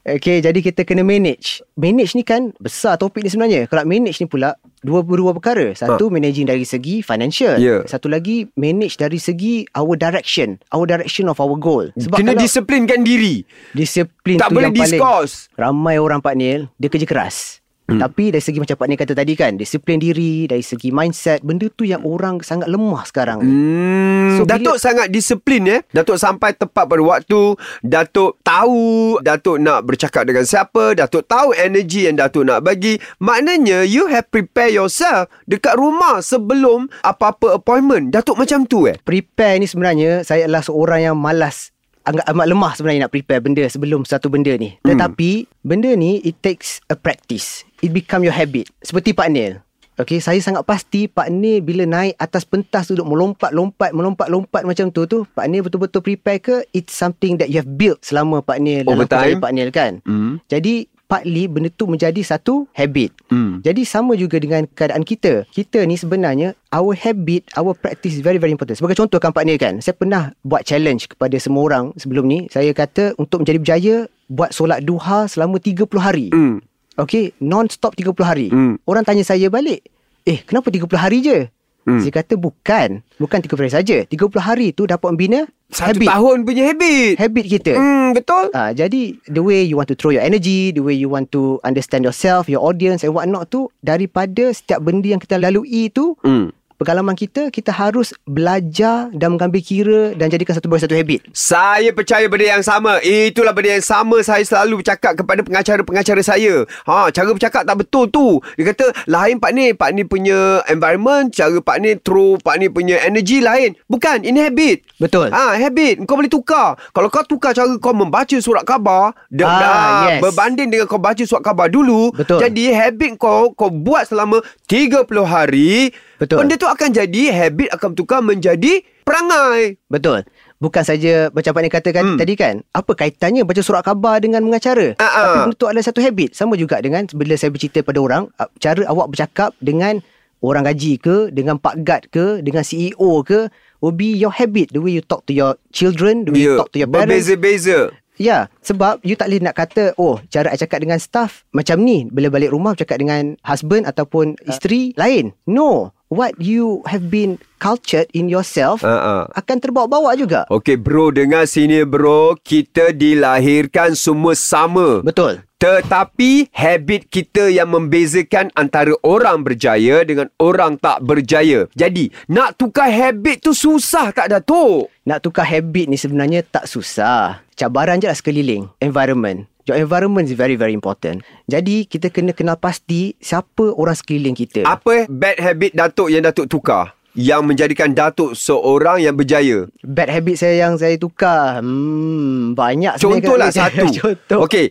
Okay, 0.00 0.40
jadi 0.40 0.56
kita 0.64 0.88
kena 0.88 1.04
manage. 1.04 1.60
Manage 1.76 2.16
ni 2.16 2.24
kan 2.24 2.56
besar 2.56 2.96
topik 2.96 3.20
ni 3.20 3.28
sebenarnya. 3.28 3.68
Kalau 3.68 3.84
manage 3.84 4.16
ni 4.16 4.26
pula, 4.26 4.56
dua 4.80 5.04
dua 5.04 5.36
perkara. 5.36 5.76
Satu, 5.76 6.08
managing 6.08 6.48
dari 6.48 6.64
segi 6.64 7.04
financial. 7.04 7.60
Ya. 7.60 7.84
Satu 7.84 8.08
lagi, 8.08 8.48
manage 8.56 8.96
dari 8.96 9.20
segi 9.20 9.68
our 9.76 10.00
direction. 10.00 10.56
Our 10.72 10.88
direction 10.88 11.28
of 11.28 11.36
our 11.36 11.52
goal. 11.60 11.92
Sebab 12.00 12.16
Kena 12.16 12.32
disiplinkan 12.32 13.04
diri 13.04 13.44
disiplin 13.74 14.38
Tak 14.40 14.50
tu 14.50 14.54
boleh 14.58 14.68
yang 14.70 14.74
paling 14.74 14.98
discourse 14.98 15.34
ramai 15.54 15.96
orang 15.96 16.20
Pak 16.22 16.34
Nil 16.36 16.66
dia 16.76 16.88
kerja 16.90 17.06
keras 17.06 17.59
hmm. 17.90 18.00
tapi 18.00 18.30
dari 18.30 18.42
segi 18.42 18.58
macam 18.58 18.76
Pak 18.78 18.86
Nil 18.86 18.98
kata 18.98 19.14
tadi 19.14 19.32
kan 19.34 19.52
disiplin 19.54 19.98
diri 19.98 20.46
dari 20.46 20.62
segi 20.62 20.88
mindset 20.90 21.42
benda 21.42 21.66
tu 21.72 21.82
yang 21.82 22.06
orang 22.06 22.38
sangat 22.40 22.70
lemah 22.70 23.02
sekarang 23.06 23.42
ni 23.42 23.50
Hmm, 23.50 24.38
So, 24.38 24.48
Datuk 24.48 24.78
sangat 24.78 25.10
disiplin 25.10 25.66
eh. 25.68 25.80
Datuk 25.90 26.16
sampai 26.16 26.54
tepat 26.54 26.86
pada 26.86 27.02
waktu. 27.02 27.58
Datuk 27.82 28.40
tahu 28.40 29.18
Datuk 29.20 29.60
nak 29.60 29.84
bercakap 29.84 30.24
dengan 30.24 30.46
siapa. 30.46 30.96
Datuk 30.96 31.26
tahu 31.26 31.52
energi 31.52 32.08
yang 32.08 32.16
Datuk 32.16 32.46
nak 32.46 32.64
bagi. 32.64 32.96
Maknanya 33.20 33.84
you 33.84 34.06
have 34.08 34.30
prepare 34.30 34.70
yourself 34.70 35.28
dekat 35.44 35.76
rumah 35.76 36.22
sebelum 36.22 36.88
apa-apa 37.02 37.58
appointment. 37.58 38.14
Datuk 38.14 38.38
macam 38.38 38.64
tu 38.64 38.86
eh. 38.86 38.96
prepare 39.02 39.58
ni 39.58 39.66
sebenarnya 39.66 40.22
saya 40.22 40.46
adalah 40.46 40.62
seorang 40.62 41.12
yang 41.12 41.16
malas 41.18 41.74
agak 42.00 42.24
amat 42.32 42.46
lemah 42.48 42.72
sebenarnya 42.72 43.00
nak 43.06 43.12
prepare 43.12 43.44
benda 43.44 43.64
sebelum 43.68 44.08
satu 44.08 44.32
benda 44.32 44.56
ni 44.56 44.72
Hmm. 44.80 44.96
tetapi 44.96 45.44
benda 45.60 45.92
ni 45.92 46.16
it 46.24 46.40
takes 46.40 46.80
a 46.88 46.96
practice 46.96 47.68
it 47.80 47.90
become 47.92 48.24
your 48.24 48.34
habit 48.34 48.68
seperti 48.80 49.12
Pak 49.12 49.28
Nil 49.32 49.60
Okay, 50.00 50.16
saya 50.16 50.40
sangat 50.40 50.64
pasti 50.64 51.12
Pak 51.12 51.28
Nil 51.28 51.60
bila 51.60 51.84
naik 51.84 52.16
atas 52.16 52.48
pentas 52.48 52.88
duduk 52.88 53.04
melompat-lompat, 53.04 53.92
melompat-lompat 53.92 54.64
macam 54.64 54.88
tu 54.88 55.04
tu, 55.04 55.28
Pak 55.28 55.44
Nil 55.44 55.60
betul-betul 55.60 56.00
prepare 56.00 56.40
ke? 56.40 56.56
It's 56.72 56.96
something 56.96 57.36
that 57.36 57.52
you 57.52 57.60
have 57.60 57.68
built 57.68 58.00
selama 58.00 58.40
Pak 58.40 58.64
Nil 58.64 58.88
dalam 58.88 59.04
time. 59.04 59.44
Pak 59.44 59.52
Nil 59.52 59.68
kan. 59.68 60.00
Hmm. 60.08 60.40
Jadi 60.48 60.88
partly 61.04 61.50
benda 61.50 61.68
tu 61.68 61.84
menjadi 61.84 62.22
satu 62.22 62.64
habit. 62.72 63.12
Hmm. 63.28 63.60
Jadi 63.60 63.82
sama 63.84 64.16
juga 64.16 64.40
dengan 64.40 64.64
keadaan 64.70 65.04
kita. 65.04 65.44
Kita 65.52 65.82
ni 65.84 66.00
sebenarnya 66.00 66.56
our 66.72 66.96
habit, 66.96 67.50
our 67.58 67.76
practice 67.76 68.16
is 68.16 68.22
very 68.24 68.40
very 68.40 68.54
important. 68.54 68.80
Sebagai 68.80 68.96
contoh 68.96 69.20
kan 69.20 69.36
Pak 69.36 69.44
Nil 69.44 69.60
kan, 69.60 69.82
saya 69.84 69.92
pernah 69.98 70.32
buat 70.46 70.64
challenge 70.64 71.12
kepada 71.12 71.36
semua 71.36 71.68
orang 71.68 71.92
sebelum 72.00 72.24
ni. 72.24 72.48
Saya 72.48 72.72
kata 72.72 73.18
untuk 73.20 73.44
menjadi 73.44 73.58
berjaya 73.60 73.96
buat 74.30 74.54
solat 74.54 74.86
duha 74.86 75.26
selama 75.26 75.58
30 75.58 75.90
hari. 75.98 76.30
Hmm. 76.32 76.62
Okay, 77.00 77.32
non-stop 77.40 77.96
30 77.96 78.12
hari. 78.20 78.46
Hmm. 78.52 78.76
Orang 78.84 79.02
tanya 79.02 79.24
saya 79.24 79.48
balik, 79.48 79.80
eh 80.22 80.44
kenapa 80.44 80.68
30 80.68 80.84
hari 80.94 81.18
je? 81.20 81.38
Hmm. 81.80 81.96
Saya 81.96 82.12
kata 82.12 82.36
bukan. 82.36 83.00
Bukan 83.16 83.38
30 83.40 83.56
hari 83.56 83.72
saja. 83.72 83.96
30 84.04 84.36
hari 84.36 84.68
tu 84.70 84.84
dapat 84.84 85.08
membina 85.10 85.48
Satu 85.66 85.96
habit. 85.96 86.08
tahun 86.08 86.36
punya 86.44 86.62
habit. 86.68 87.14
Habit 87.16 87.44
kita. 87.48 87.72
Hmm, 87.72 88.12
betul. 88.12 88.52
Ah, 88.52 88.70
jadi 88.70 89.16
the 89.24 89.40
way 89.40 89.64
you 89.64 89.80
want 89.80 89.88
to 89.88 89.96
throw 89.96 90.12
your 90.12 90.20
energy, 90.20 90.70
the 90.70 90.84
way 90.84 90.92
you 90.92 91.08
want 91.08 91.32
to 91.32 91.56
understand 91.62 92.04
yourself, 92.04 92.46
your 92.46 92.60
audience 92.60 93.00
and 93.00 93.16
what 93.16 93.24
not 93.24 93.48
tu 93.48 93.72
daripada 93.80 94.52
setiap 94.52 94.84
benda 94.84 95.08
yang 95.08 95.18
kita 95.18 95.40
lalui 95.40 95.88
tu 95.88 96.20
Hmm. 96.20 96.52
Pengalaman 96.80 97.12
kita 97.12 97.52
kita 97.52 97.68
harus 97.68 98.16
belajar 98.24 99.12
dan 99.12 99.36
mengambil 99.36 99.60
kira 99.60 100.00
dan 100.16 100.32
jadikan 100.32 100.56
satu 100.56 100.64
sebagai 100.64 100.88
satu 100.88 100.96
habit. 100.96 101.20
Saya 101.30 101.92
percaya 101.92 102.24
benda 102.24 102.46
yang 102.48 102.64
sama. 102.64 102.96
Itulah 103.04 103.52
benda 103.52 103.76
yang 103.76 103.84
sama 103.84 104.24
saya 104.24 104.40
selalu 104.40 104.80
bercakap 104.80 105.12
kepada 105.12 105.44
pengacara-pengacara 105.44 106.24
saya. 106.24 106.64
Ha, 106.88 107.12
cara 107.12 107.28
bercakap 107.28 107.68
tak 107.68 107.76
betul 107.76 108.08
tu. 108.08 108.40
Dia 108.56 108.72
kata, 108.72 108.96
lain 109.04 109.36
Pak 109.36 109.50
Ni. 109.52 109.66
Pak 109.76 109.90
Ni 109.92 110.08
punya 110.08 110.64
environment, 110.64 111.28
cara 111.28 111.60
Pak 111.60 111.76
Ni 111.78 112.00
throw 112.00 112.40
Pak 112.40 112.56
Ni 112.56 112.72
punya 112.72 112.96
energy 113.04 113.44
lain. 113.44 113.76
Bukan, 113.84 114.24
ini 114.24 114.40
habit. 114.40 114.80
Betul. 114.96 115.28
Ha, 115.28 115.58
habit. 115.58 116.00
Kau 116.08 116.16
boleh 116.16 116.30
tukar. 116.30 116.80
Kalau 116.94 117.10
kau 117.10 117.26
tukar 117.26 117.52
cara 117.52 117.68
kau 117.76 117.92
membaca 117.92 118.36
surat 118.38 118.64
khabar, 118.64 119.12
de- 119.28 119.42
Ah, 119.42 119.58
dah, 119.58 119.82
yes. 120.06 120.20
berbanding 120.22 120.70
dengan 120.70 120.86
kau 120.86 121.02
baca 121.02 121.18
surat 121.26 121.42
khabar 121.42 121.66
dulu, 121.66 122.14
Betul. 122.14 122.38
jadi 122.38 122.64
habit 122.70 123.18
kau 123.18 123.50
kau 123.50 123.66
buat 123.66 124.06
selama 124.06 124.38
30 124.70 125.26
hari, 125.26 125.90
Betul. 126.22 126.38
benda 126.38 126.54
tu 126.54 126.69
akan 126.70 126.88
jadi 126.92 127.22
habit 127.30 127.68
akan 127.70 127.88
bertukar 127.92 128.20
menjadi 128.20 128.80
perangai. 129.02 129.76
Betul. 129.86 130.22
Bukan 130.56 130.82
saja 130.82 131.28
macam 131.30 131.50
Pak 131.50 131.62
Ni 131.62 131.70
katakan 131.70 132.04
Hmm. 132.04 132.18
tadi 132.18 132.34
kan, 132.34 132.60
apa 132.70 132.92
kaitannya 132.92 133.42
baca 133.42 133.58
surat 133.58 133.80
khabar 133.80 134.18
dengan 134.18 134.40
mengacara? 134.40 134.92
Ah. 134.96 135.08
Tapi 135.26 135.38
benda 135.44 135.56
tu 135.56 135.66
adalah 135.66 135.82
satu 135.82 135.98
habit. 135.98 136.32
Sama 136.32 136.54
juga 136.54 136.78
dengan 136.78 137.08
bila 137.08 137.32
saya 137.34 137.48
bercerita 137.48 137.80
pada 137.80 137.96
orang, 137.96 138.28
ah, 138.36 138.48
cara 138.56 138.84
awak 138.84 139.08
bercakap 139.08 139.56
dengan 139.58 140.04
orang 140.40 140.64
gaji 140.64 140.96
ke, 140.96 141.28
dengan 141.30 141.56
Pak 141.56 141.80
Gad 141.80 142.02
ke, 142.08 142.40
dengan 142.40 142.60
CEO 142.60 143.20
ke, 143.22 143.48
will 143.78 143.92
be 143.92 144.12
your 144.12 144.30
habit. 144.30 144.68
The 144.70 144.78
way 144.78 144.92
you 144.92 145.02
talk 145.02 145.24
to 145.26 145.32
your 145.32 145.56
children, 145.70 146.24
the 146.24 146.30
way 146.30 146.44
you 146.44 146.52
Ya, 146.52 146.58
talk 146.58 146.70
to 146.70 146.78
your 146.78 146.88
parents. 146.88 147.08
berbeza-beza. 147.08 147.92
Ya, 148.16 148.52
sebab 148.60 149.00
you 149.00 149.16
tak 149.16 149.32
boleh 149.32 149.40
nak 149.40 149.56
kata, 149.56 149.96
oh, 149.96 150.20
cara 150.28 150.48
I 150.48 150.56
cakap 150.56 150.84
dengan 150.84 151.00
staff 151.00 151.48
macam 151.50 151.80
ni. 151.80 152.04
Bila 152.04 152.28
balik 152.28 152.52
rumah 152.52 152.76
bercakap 152.76 153.00
dengan 153.00 153.32
husband 153.40 153.84
ataupun 153.84 154.36
isteri 154.44 154.92
lain. 154.94 155.32
No. 155.46 155.96
What 156.10 156.42
you 156.42 156.82
have 156.90 157.06
been 157.06 157.38
cultured 157.62 158.10
in 158.10 158.26
yourself 158.26 158.82
ah. 158.82 159.30
akan 159.30 159.62
terbawa-bawa 159.62 160.18
juga. 160.18 160.42
Okey 160.50 160.74
bro, 160.74 161.14
dengar 161.14 161.46
sini 161.46 161.86
bro. 161.86 162.34
Kita 162.34 162.90
dilahirkan 162.90 163.94
semua 163.94 164.34
sama. 164.34 165.06
Betul. 165.06 165.46
Tetapi 165.60 166.50
habit 166.50 167.12
kita 167.12 167.52
yang 167.52 167.70
membezakan 167.70 168.48
antara 168.56 168.96
orang 169.04 169.44
berjaya 169.44 170.00
dengan 170.08 170.32
orang 170.40 170.80
tak 170.80 171.04
berjaya. 171.04 171.68
Jadi, 171.76 172.08
nak 172.32 172.56
tukar 172.56 172.88
habit 172.88 173.44
tu 173.44 173.52
susah 173.52 174.08
tak 174.08 174.32
Datuk? 174.32 174.88
Nak 175.04 175.20
tukar 175.20 175.44
habit 175.44 175.92
ni 175.92 176.00
sebenarnya 176.00 176.40
tak 176.42 176.64
susah. 176.64 177.44
Cabaran 177.54 178.00
je 178.00 178.08
lah 178.08 178.16
sekeliling. 178.16 178.72
Environment. 178.80 179.49
Your 179.68 179.76
environment 179.76 180.26
is 180.26 180.36
very 180.36 180.56
very 180.56 180.72
important. 180.72 181.20
Jadi 181.44 181.84
kita 181.84 182.08
kena 182.08 182.32
kenal 182.32 182.56
pasti 182.56 183.12
siapa 183.18 183.72
orang 183.76 183.92
sekeliling 183.92 184.32
kita. 184.32 184.64
Apa 184.64 185.04
bad 185.06 185.36
habit 185.36 185.72
Datuk 185.72 186.08
yang 186.08 186.24
Datuk 186.24 186.48
tukar? 186.48 186.96
Yang 187.10 187.42
menjadikan 187.42 187.90
Datuk 187.90 188.38
seorang 188.38 189.02
yang 189.02 189.18
berjaya. 189.18 189.66
Bad 189.82 190.14
habit 190.14 190.38
saya 190.38 190.62
yang 190.62 190.78
saya 190.78 190.94
tukar. 190.94 191.58
Hmm, 191.58 192.54
banyak 192.54 193.02
Contohlah 193.02 193.50
kan. 193.50 193.66
satu. 193.66 193.86
Contoh. 193.98 194.46
Okey, 194.46 194.70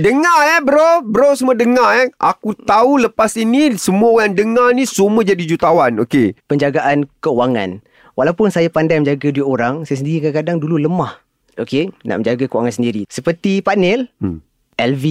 dengar 0.00 0.56
eh 0.56 0.60
bro, 0.64 1.04
bro 1.04 1.36
semua 1.36 1.52
dengar 1.52 1.92
eh. 2.00 2.08
Aku 2.16 2.56
tahu 2.56 3.04
lepas 3.04 3.36
ini 3.36 3.76
semua 3.76 4.16
orang 4.16 4.32
dengar 4.32 4.72
ni 4.72 4.88
semua 4.88 5.20
jadi 5.22 5.44
jutawan. 5.44 6.00
Okey. 6.00 6.32
penjagaan 6.48 7.04
keuangan. 7.20 7.84
Walaupun 8.14 8.46
saya 8.48 8.70
pandai 8.70 9.02
menjaga 9.02 9.28
duit 9.34 9.42
orang, 9.42 9.82
saya 9.82 9.98
sendiri 9.98 10.30
kadang-kadang 10.30 10.62
dulu 10.62 10.78
lemah. 10.78 11.23
Okey, 11.56 11.94
nak 12.02 12.20
menjaga 12.20 12.44
keuangan 12.44 12.74
sendiri. 12.74 13.06
Seperti 13.06 13.60
Pak 13.60 13.76
Nil, 13.76 14.10
Hmm. 14.18 14.42
LV, 14.74 15.04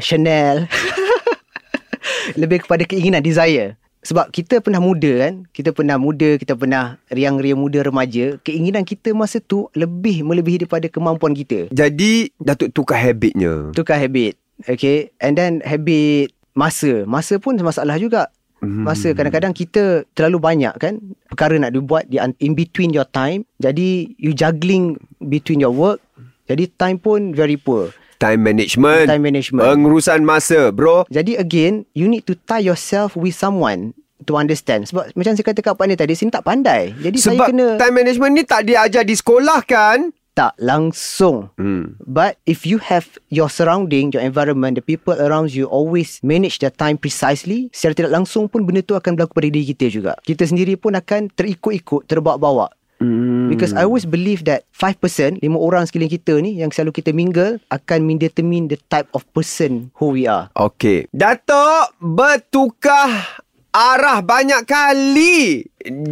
Chanel. 0.00 0.64
Lebih 2.40 2.64
kepada 2.64 2.82
keinginan, 2.82 3.20
desire. 3.20 3.76
Sebab 4.02 4.34
kita 4.34 4.58
pernah 4.58 4.82
muda 4.82 5.22
kan 5.22 5.46
Kita 5.54 5.70
pernah 5.70 5.94
muda 5.94 6.34
Kita 6.34 6.58
pernah 6.58 6.98
riang-riang 7.06 7.54
muda 7.54 7.86
remaja 7.86 8.34
Keinginan 8.42 8.82
kita 8.82 9.14
masa 9.14 9.38
tu 9.38 9.70
Lebih 9.78 10.26
melebihi 10.26 10.66
daripada 10.66 10.90
kemampuan 10.90 11.30
kita 11.30 11.70
Jadi 11.70 12.34
Datuk 12.34 12.74
tukar 12.74 12.98
habitnya. 12.98 13.70
Tukar 13.70 14.02
habit 14.02 14.34
Okay 14.66 15.14
And 15.22 15.38
then 15.38 15.62
habit 15.62 16.34
Masa 16.50 17.06
Masa 17.06 17.38
pun 17.38 17.54
masalah 17.56 17.94
juga 17.94 18.26
Hmm. 18.62 18.86
Masa 18.86 19.10
kadang-kadang 19.10 19.50
kita 19.50 20.06
terlalu 20.14 20.38
banyak 20.38 20.74
kan 20.78 21.02
perkara 21.26 21.58
nak 21.58 21.74
dibuat 21.74 22.06
di 22.06 22.22
in 22.38 22.54
between 22.54 22.94
your 22.94 23.06
time. 23.10 23.42
Jadi 23.58 24.14
you 24.22 24.30
juggling 24.30 24.94
between 25.18 25.58
your 25.58 25.74
work. 25.74 25.98
Jadi 26.46 26.70
time 26.78 27.02
pun 27.02 27.34
very 27.34 27.58
poor. 27.58 27.90
Time 28.22 28.38
management. 28.38 29.10
Time 29.10 29.24
management. 29.26 29.66
Pengurusan 29.66 30.22
masa, 30.22 30.70
bro. 30.70 31.02
Jadi 31.10 31.34
again, 31.34 31.82
you 31.90 32.06
need 32.06 32.22
to 32.22 32.38
tie 32.38 32.62
yourself 32.62 33.18
with 33.18 33.34
someone 33.34 33.98
to 34.30 34.38
understand. 34.38 34.86
Sebab 34.86 35.10
macam 35.18 35.34
saya 35.34 35.46
kata 35.50 35.58
kat 35.58 35.74
Pak 35.74 35.86
ni 35.90 35.98
tadi, 35.98 36.14
sini 36.14 36.30
tak 36.30 36.46
pandai. 36.46 36.94
Jadi 36.94 37.18
Sebab 37.18 37.34
saya 37.34 37.38
kena 37.50 37.66
time 37.82 37.94
management 37.98 38.32
ni 38.38 38.42
tak 38.46 38.62
diajar 38.62 39.02
di 39.02 39.18
sekolah 39.18 39.58
kan? 39.66 40.14
Tak 40.32 40.56
langsung. 40.56 41.52
Hmm. 41.60 42.00
But 42.00 42.40
if 42.48 42.64
you 42.64 42.80
have 42.80 43.06
your 43.28 43.52
surrounding, 43.52 44.12
your 44.12 44.24
environment, 44.24 44.80
the 44.80 44.84
people 44.84 45.16
around 45.16 45.52
you 45.52 45.68
always 45.68 46.20
manage 46.24 46.60
their 46.60 46.72
time 46.72 46.96
precisely, 46.96 47.68
secara 47.72 47.92
tidak 47.96 48.12
langsung 48.16 48.48
pun 48.48 48.64
benda 48.64 48.80
tu 48.80 48.96
akan 48.96 49.16
berlaku 49.16 49.36
pada 49.36 49.48
diri 49.52 49.66
kita 49.76 49.92
juga. 49.92 50.12
Kita 50.24 50.48
sendiri 50.48 50.80
pun 50.80 50.96
akan 50.96 51.28
terikut-ikut, 51.32 52.08
terbawa-bawa. 52.08 52.72
Hmm. 53.02 53.50
Because 53.50 53.74
I 53.74 53.82
always 53.82 54.06
believe 54.06 54.46
that 54.46 54.62
5%, 54.78 55.42
lima 55.42 55.58
orang 55.58 55.90
sekeliling 55.90 56.14
kita 56.14 56.38
ni 56.38 56.62
yang 56.62 56.70
selalu 56.70 57.02
kita 57.02 57.10
mingle 57.10 57.58
akan 57.74 58.06
mendetermine 58.06 58.70
the 58.70 58.78
type 58.86 59.10
of 59.10 59.26
person 59.34 59.90
who 59.98 60.14
we 60.14 60.30
are. 60.30 60.46
Okey. 60.54 61.10
Datuk 61.10 61.98
bertukar 61.98 63.41
arah 63.72 64.20
banyak 64.20 64.68
kali 64.68 65.64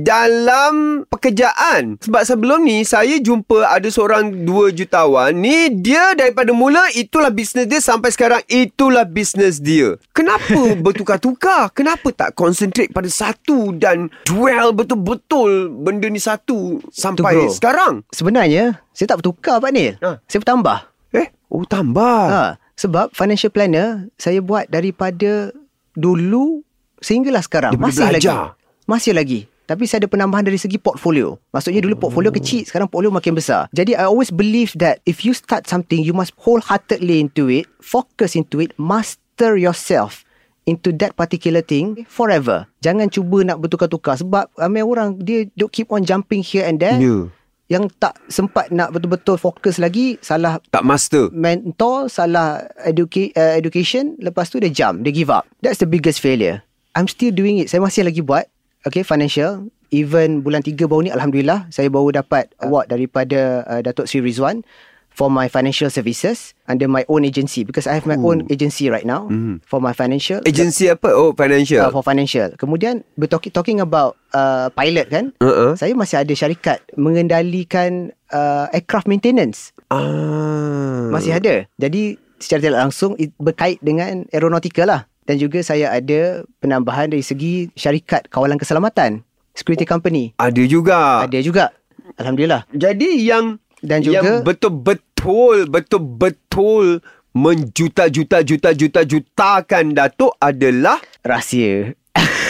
dalam 0.03 1.05
pekerjaan. 1.07 2.01
Sebab 2.01 2.23
sebelum 2.25 2.65
ni 2.65 2.83
saya 2.83 3.21
jumpa 3.21 3.69
ada 3.69 3.87
seorang 3.93 4.49
dua 4.49 4.73
jutawan 4.73 5.37
ni 5.37 5.71
dia 5.71 6.17
daripada 6.17 6.51
mula 6.51 6.89
itulah 6.97 7.29
bisnes 7.31 7.69
dia 7.69 7.79
sampai 7.79 8.11
sekarang 8.11 8.43
itulah 8.49 9.05
bisnes 9.05 9.61
dia. 9.61 10.01
Kenapa 10.17 10.75
bertukar-tukar? 10.85 11.71
Kenapa 11.77 12.11
tak 12.11 12.35
concentrate 12.35 12.91
pada 12.91 13.07
satu 13.13 13.77
dan 13.77 14.09
dwell 14.27 14.73
betul-betul 14.73 15.69
benda 15.71 16.09
ni 16.09 16.19
satu 16.19 16.81
sampai 16.91 17.47
bro. 17.47 17.53
sekarang? 17.53 17.93
Sebenarnya, 18.11 18.81
saya 18.97 19.15
tak 19.15 19.23
bertukar 19.23 19.61
Pak 19.61 19.71
Nil. 19.71 19.95
Ha. 20.01 20.19
Saya 20.27 20.41
bertambah. 20.43 20.79
Eh, 21.15 21.29
oh 21.53 21.69
tambah. 21.69 22.25
Ha, 22.27 22.43
sebab 22.75 23.13
financial 23.13 23.53
planner 23.53 24.09
saya 24.17 24.41
buat 24.41 24.67
daripada 24.73 25.53
dulu 25.93 26.65
sehinggalah 27.01 27.41
sekarang. 27.41 27.73
Daripada 27.75 27.91
Masih 27.91 28.01
lagi. 28.01 28.13
belajar. 28.15 28.41
Masih 28.87 29.13
lagi. 29.13 29.41
Tapi 29.65 29.87
saya 29.87 30.03
ada 30.03 30.11
penambahan 30.11 30.43
dari 30.43 30.59
segi 30.59 30.77
portfolio. 30.77 31.39
Maksudnya 31.51 31.79
dulu 31.79 31.95
portfolio 31.97 32.31
kecil, 32.31 32.67
sekarang 32.67 32.91
portfolio 32.91 33.15
makin 33.15 33.33
besar. 33.33 33.71
Jadi 33.71 33.95
I 33.95 34.03
always 34.03 34.29
believe 34.29 34.75
that 34.77 34.99
if 35.05 35.23
you 35.23 35.31
start 35.31 35.65
something, 35.65 36.03
you 36.03 36.11
must 36.11 36.35
wholeheartedly 36.37 37.23
into 37.23 37.47
it, 37.47 37.71
focus 37.79 38.35
into 38.35 38.59
it, 38.59 38.75
master 38.75 39.55
yourself 39.55 40.27
into 40.67 40.91
that 40.93 41.15
particular 41.15 41.63
thing 41.63 42.03
forever. 42.05 42.67
Jangan 42.79 43.09
cuba 43.09 43.47
nak 43.47 43.63
bertukar-tukar 43.63 44.19
sebab 44.19 44.51
ramai 44.55 44.83
orang 44.83 45.15
dia 45.17 45.47
don't 45.55 45.71
keep 45.71 45.87
on 45.89 46.03
jumping 46.03 46.43
here 46.43 46.67
and 46.67 46.83
there. 46.83 46.99
Ya. 46.99 47.31
Yang 47.71 47.95
tak 47.97 48.19
sempat 48.27 48.75
nak 48.75 48.91
betul-betul 48.91 49.39
fokus 49.39 49.79
lagi, 49.79 50.19
salah 50.19 50.59
Tak 50.69 50.83
master. 50.83 51.31
mentor, 51.31 52.11
salah 52.11 52.67
educa- 52.83 53.31
uh, 53.33 53.55
education, 53.55 54.19
lepas 54.19 54.51
tu 54.51 54.59
dia 54.59 54.67
jump, 54.67 55.07
dia 55.07 55.15
give 55.15 55.31
up. 55.31 55.47
That's 55.63 55.79
the 55.79 55.87
biggest 55.87 56.19
failure. 56.19 56.67
I'm 56.95 57.07
still 57.07 57.31
doing 57.31 57.63
it. 57.63 57.71
Saya 57.71 57.83
masih 57.83 58.07
lagi 58.07 58.23
buat. 58.23 58.47
Okay, 58.87 59.05
financial. 59.05 59.69
Even 59.91 60.41
bulan 60.47 60.63
3 60.63 60.79
baru 60.87 61.07
ni, 61.07 61.11
Alhamdulillah, 61.11 61.67
saya 61.75 61.91
baru 61.91 62.15
dapat 62.15 62.55
award 62.63 62.89
daripada 62.89 63.67
uh, 63.67 63.81
Datuk 63.83 64.07
Sri 64.07 64.23
Rizwan 64.23 64.63
for 65.11 65.27
my 65.27 65.51
financial 65.51 65.91
services 65.91 66.55
under 66.71 66.87
my 66.87 67.03
own 67.11 67.27
agency 67.27 67.67
because 67.67 67.91
I 67.91 67.99
have 67.99 68.07
my 68.07 68.15
own 68.15 68.47
agency 68.47 68.87
right 68.89 69.05
now 69.05 69.27
for 69.67 69.83
my 69.83 69.91
financial. 69.91 70.39
Agensi 70.47 70.87
apa? 70.87 71.11
Oh, 71.11 71.35
financial. 71.35 71.83
Uh, 71.83 71.91
for 71.91 72.07
financial. 72.07 72.55
Kemudian, 72.55 73.03
talking, 73.27 73.51
talking 73.51 73.79
about 73.83 74.15
uh, 74.33 74.71
pilot 74.73 75.11
kan. 75.11 75.35
Uh-uh. 75.43 75.75
Saya 75.75 75.93
masih 75.99 76.23
ada 76.23 76.33
syarikat 76.33 76.79
mengendalikan 76.95 78.15
uh, 78.31 78.71
aircraft 78.71 79.11
maintenance. 79.11 79.75
Ah. 79.91 81.11
Masih 81.11 81.35
ada. 81.35 81.67
Jadi 81.77 82.17
secara 82.39 82.63
tidak 82.63 82.81
langsung 82.89 83.19
berkait 83.37 83.83
dengan 83.83 84.25
aeronautika 84.31 84.87
lah. 84.87 85.10
Dan 85.31 85.39
juga 85.39 85.63
saya 85.63 85.95
ada 85.95 86.43
penambahan 86.59 87.07
dari 87.07 87.23
segi 87.23 87.71
syarikat 87.79 88.27
kawalan 88.27 88.59
keselamatan. 88.59 89.23
Security 89.55 89.87
company. 89.87 90.35
Ada 90.35 90.67
juga. 90.67 91.23
Ada 91.23 91.39
juga. 91.39 91.71
Alhamdulillah. 92.19 92.67
Jadi 92.75 93.23
yang 93.23 93.63
Dan 93.79 94.03
juga- 94.03 94.27
yang 94.27 94.43
betul-betul 94.43 95.71
betul-betul 95.71 96.99
menjuta-juta-juta-juta-jutakan 97.31 99.95
Datuk 99.95 100.35
adalah 100.37 101.01
Rahsia. 101.23 101.95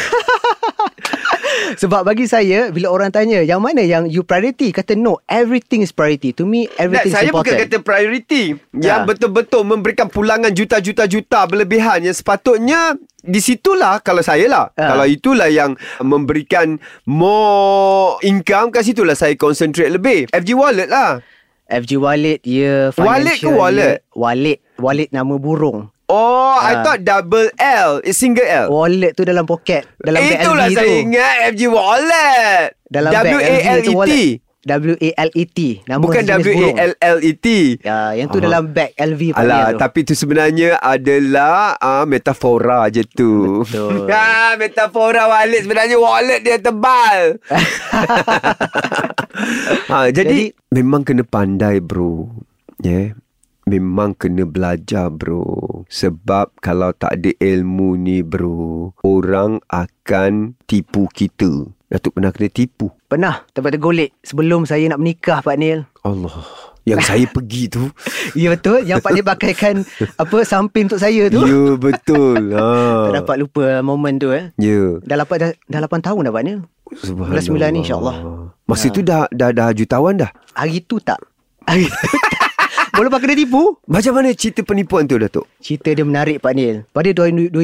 Sebab 1.73 2.03
bagi 2.03 2.25
saya 2.25 2.69
Bila 2.69 2.89
orang 2.89 3.09
tanya 3.09 3.39
Yang 3.41 3.61
mana 3.61 3.81
yang 3.81 4.05
you 4.05 4.23
priority? 4.23 4.71
Kata 4.71 4.95
no 4.95 5.19
Everything 5.25 5.81
is 5.81 5.91
priority. 5.91 6.33
To 6.33 6.45
me 6.45 6.67
Everything 6.75 7.11
saya 7.11 7.27
is 7.27 7.31
important 7.31 7.55
bukan 7.55 7.67
kata 7.67 7.79
priority. 7.81 8.43
Yang 8.73 9.01
Ya. 9.01 9.05
betul-betul 9.05 9.63
memberikan 9.63 10.07
pulangan 10.07 10.51
juta-juta-juta 10.51 11.47
berlebihan 11.47 12.01
yang 12.01 12.13
sepatutnya 12.13 12.95
di 13.21 13.39
situlah 13.39 14.01
kalau 14.01 14.21
saya 14.21 14.49
lah. 14.49 14.65
Ha. 14.73 14.85
kalau 14.89 15.05
itulah 15.05 15.47
yang 15.47 15.77
memberikan 16.01 16.81
more 17.05 18.17
income 18.23 18.71
kat 18.71 18.83
situlah 18.83 19.13
saya 19.13 19.37
concentrate 19.37 19.91
lebih. 19.91 20.27
FG 20.31 20.51
wallet 20.53 20.89
lah. 20.89 21.21
FG 21.67 21.93
wallet 21.97 22.41
Ya 22.43 22.91
Wallet 22.97 23.39
ke 23.39 23.47
wallet? 23.47 24.03
ya, 24.03 24.17
Wallet. 24.17 24.59
Wallet 24.75 25.09
nama 25.11 25.35
burung 25.37 25.87
oh 26.11 26.59
I 26.59 26.73
Ha. 26.73 26.83
thought 26.83 27.01
double 27.01 27.49
L 27.57 28.03
is 28.03 28.15
single 28.15 28.45
L 28.45 28.67
Wallet 28.69 29.15
tu 29.15 29.23
dalam 29.23 29.47
poket 29.47 29.87
Dalam 29.97 30.19
bag 30.19 30.35
itulah 30.37 30.67
LV 30.67 30.75
saya 30.75 30.83
tu 30.83 30.95
ingat 31.01 31.35
FG 31.49 31.63
wallet 31.67 32.67
Dalam 32.85 33.11
E 33.15 33.23
T 33.81 33.89
wallet. 33.91 34.37
W-A-L-E-T 34.61 35.89
Nama 35.89 36.05
bukan 36.05 36.21
sejenis 36.21 36.37
W 36.37 36.45
A 36.45 36.53
burung. 36.53 36.77
L 36.77 36.93
L 36.93 37.19
E 37.19 37.33
T 37.33 37.47
Ya, 37.81 38.13
yang 38.13 38.29
tu 38.29 38.37
Aha. 38.37 38.45
dalam 38.45 38.63
bag 38.69 38.93
LV 38.93 39.23
Alah, 39.33 39.73
tu. 39.73 39.81
tapi 39.81 40.05
tu 40.05 40.13
sebenarnya 40.13 40.77
adalah 40.77 41.81
uh, 41.81 42.05
metafora 42.05 42.85
je 42.89 43.01
tu. 43.03 43.65
Betul. 43.65 44.05
ha, 44.07 44.53
metafora 44.61 45.25
wallet 45.27 45.65
sebenarnya 45.65 45.97
wallet 45.97 46.45
dia 46.45 46.61
tebal. 46.61 47.41
ha, 49.89 50.07
jadi, 50.13 50.53
Jadi- 50.53 50.53
memang 50.71 51.03
kena 51.03 51.25
pandai 51.25 51.81
bro. 51.81 52.29
Ya. 52.79 52.93
Yeah. 52.93 53.07
Memang 53.71 54.19
kena 54.19 54.43
belajar 54.43 55.15
bro 55.15 55.47
Sebab 55.87 56.59
kalau 56.59 56.91
tak 56.91 57.23
ada 57.23 57.31
ilmu 57.39 57.95
ni 57.95 58.19
bro 58.19 58.91
Orang 59.07 59.63
akan 59.71 60.59
tipu 60.67 61.07
kita 61.15 61.71
Datuk 61.87 62.19
pernah 62.19 62.35
kena 62.35 62.51
tipu 62.51 62.91
Pernah 63.07 63.47
tempat 63.55 63.79
tergolek 63.79 64.11
sebelum 64.27 64.67
saya 64.67 64.91
nak 64.91 64.99
menikah 64.99 65.39
Pak 65.39 65.55
Nil. 65.55 65.87
Allah 66.03 66.35
Yang 66.83 67.01
saya 67.07 67.27
pergi 67.39 67.71
tu 67.71 67.95
Ya 68.35 68.51
betul 68.51 68.83
Yang 68.83 69.07
Pak 69.07 69.13
Nil 69.15 69.23
pakaikan 69.23 69.75
apa 70.19 70.37
samping 70.43 70.91
untuk 70.91 70.99
saya 70.99 71.31
tu. 71.31 71.47
Ya 71.47 71.79
betul 71.79 72.51
ha. 72.59 73.07
Tak 73.07 73.23
dapat 73.23 73.37
lupa 73.39 73.87
momen 73.87 74.19
tu 74.19 74.35
eh. 74.35 74.51
Ya 74.59 74.99
Dah 75.07 75.15
lapan 75.15 75.55
dah, 75.71 75.79
dah 75.79 75.87
8 75.87 76.03
tahun 76.11 76.27
dah 76.27 76.35
Pak 76.35 76.43
Nil. 76.43 76.59
Subhanallah. 76.91 77.31
Bulan 77.31 77.43
sembilan 77.47 77.69
ni, 77.71 77.81
insyaAllah. 77.87 78.17
Masa 78.67 78.91
tu 78.91 78.99
dah 78.99 79.31
dah 79.31 79.55
dah 79.55 79.71
jutawan 79.71 80.19
dah. 80.19 80.31
Hari 80.59 80.83
tu 80.91 80.99
tak. 80.99 81.23
Hari 81.71 81.87
tu 81.87 82.07
tak. 82.19 82.50
Boleh 83.01 83.17
pak 83.17 83.25
kena 83.25 83.33
tipu? 83.33 83.81
Macam 83.89 84.13
mana 84.13 84.29
cerita 84.37 84.61
penipuan 84.61 85.09
tu 85.09 85.17
Datuk? 85.17 85.49
Cerita 85.57 85.89
dia 85.89 86.05
menarik 86.05 86.45
Pak 86.45 86.53
Nil. 86.53 86.85
Pada 86.93 87.09
2012 87.09 87.57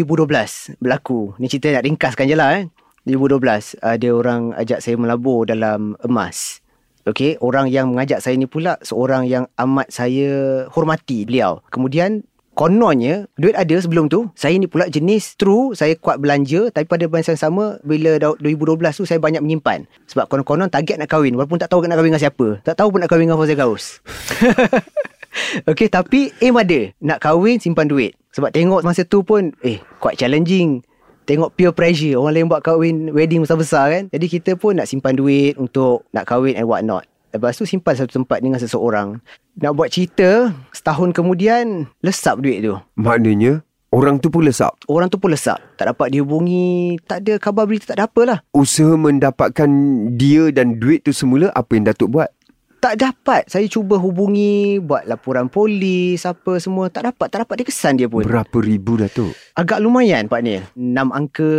berlaku. 0.80 1.36
Ni 1.36 1.44
cerita 1.52 1.76
nak 1.76 1.84
ringkaskan 1.84 2.24
je 2.24 2.32
lah 2.32 2.56
eh. 2.56 2.72
2012 3.04 3.76
ada 3.84 4.08
orang 4.16 4.56
ajak 4.56 4.80
saya 4.80 4.96
melabur 4.96 5.44
dalam 5.44 5.92
emas. 6.00 6.64
Okey, 7.04 7.36
orang 7.44 7.68
yang 7.68 7.92
mengajak 7.92 8.24
saya 8.24 8.32
ni 8.40 8.48
pula 8.48 8.80
seorang 8.80 9.28
yang 9.28 9.44
amat 9.60 9.92
saya 9.92 10.64
hormati 10.72 11.28
beliau. 11.28 11.60
Kemudian 11.68 12.24
kononnya 12.56 13.28
duit 13.36 13.52
ada 13.52 13.76
sebelum 13.76 14.08
tu. 14.08 14.32
Saya 14.32 14.56
ni 14.56 14.64
pula 14.64 14.88
jenis 14.88 15.36
true 15.36 15.76
saya 15.76 16.00
kuat 16.00 16.16
belanja 16.16 16.72
tapi 16.72 16.88
pada 16.88 17.12
masa 17.12 17.36
yang 17.36 17.52
sama 17.52 17.76
bila 17.84 18.16
dah 18.16 18.32
2012 18.40 18.72
tu 18.88 19.04
saya 19.04 19.20
banyak 19.20 19.44
menyimpan. 19.44 19.84
Sebab 20.08 20.32
konon-konon 20.32 20.72
target 20.72 20.96
nak 20.96 21.12
kahwin 21.12 21.36
walaupun 21.36 21.60
tak 21.60 21.68
tahu 21.68 21.84
nak 21.84 22.00
kahwin 22.00 22.16
dengan 22.16 22.24
siapa. 22.24 22.64
Tak 22.64 22.80
tahu 22.80 22.88
pun 22.96 23.04
nak 23.04 23.12
kahwin 23.12 23.28
dengan 23.28 23.36
Fauzia 23.36 23.52
Gaus. 23.52 24.00
Okey 25.70 25.88
tapi 25.88 26.32
aim 26.40 26.56
ada. 26.56 26.92
Nak 27.00 27.18
kahwin 27.22 27.60
simpan 27.60 27.88
duit. 27.88 28.16
Sebab 28.36 28.52
tengok 28.52 28.84
masa 28.84 29.02
tu 29.08 29.24
pun 29.24 29.52
Eh 29.64 29.80
quite 30.00 30.20
challenging. 30.20 30.84
Tengok 31.26 31.56
peer 31.56 31.72
pressure. 31.72 32.20
Orang 32.20 32.36
lain 32.36 32.46
buat 32.46 32.62
kahwin 32.62 33.10
Wedding 33.10 33.42
besar-besar 33.42 33.90
kan? 33.90 34.04
Jadi 34.14 34.26
kita 34.30 34.54
pun 34.54 34.78
nak 34.78 34.86
simpan 34.86 35.18
duit 35.18 35.58
Untuk 35.58 36.06
nak 36.14 36.22
kahwin 36.28 36.54
and 36.54 36.68
what 36.70 36.86
not 36.86 37.02
Lepas 37.34 37.58
tu 37.58 37.66
simpan 37.66 37.98
satu 37.98 38.22
tempat 38.22 38.38
dengan 38.40 38.62
seseorang. 38.62 39.18
Nak 39.58 39.72
buat 39.74 39.90
cerita 39.90 40.54
Setahun 40.70 41.10
kemudian 41.10 41.90
Lesap 41.98 42.38
duit 42.38 42.62
tu. 42.62 42.78
Maknanya 42.94 43.66
orang 43.96 44.20
tu 44.20 44.28
pun 44.28 44.44
lesap. 44.44 44.76
Orang 44.84 45.08
tu 45.08 45.16
pun 45.16 45.32
lesap. 45.32 45.56
Tak 45.80 45.96
dapat 45.96 46.12
dihubungi. 46.12 47.00
Tak 47.08 47.24
ada 47.24 47.40
khabar 47.40 47.64
berita 47.64 47.88
Tak 47.88 47.96
ada 47.96 48.04
apalah. 48.04 48.38
Usaha 48.52 48.92
mendapatkan 48.94 49.68
dia 50.12 50.52
dan 50.52 50.76
duit 50.76 51.02
tu 51.02 51.16
semula 51.16 51.48
apa 51.56 51.72
yang 51.72 51.88
Datuk 51.88 52.12
buat? 52.12 52.28
Tak 52.76 52.94
dapat 52.96 53.42
Saya 53.46 53.66
cuba 53.66 53.96
hubungi 53.96 54.78
Buat 54.78 55.04
laporan 55.04 55.46
polis 55.46 56.22
Apa 56.22 56.56
semua 56.56 56.86
Tak 56.86 57.08
dapat 57.08 57.26
Tak 57.26 57.38
dapat 57.42 57.54
dia 57.58 57.66
kesan 57.66 57.96
dia 57.96 58.06
pun 58.06 58.22
Berapa 58.22 58.56
ribu 58.56 58.96
Datuk? 58.96 59.32
Agak 59.52 59.80
lumayan 59.80 60.26
Pak 60.26 60.40
Nil 60.40 60.62
6 60.72 60.76
angka 61.08 61.50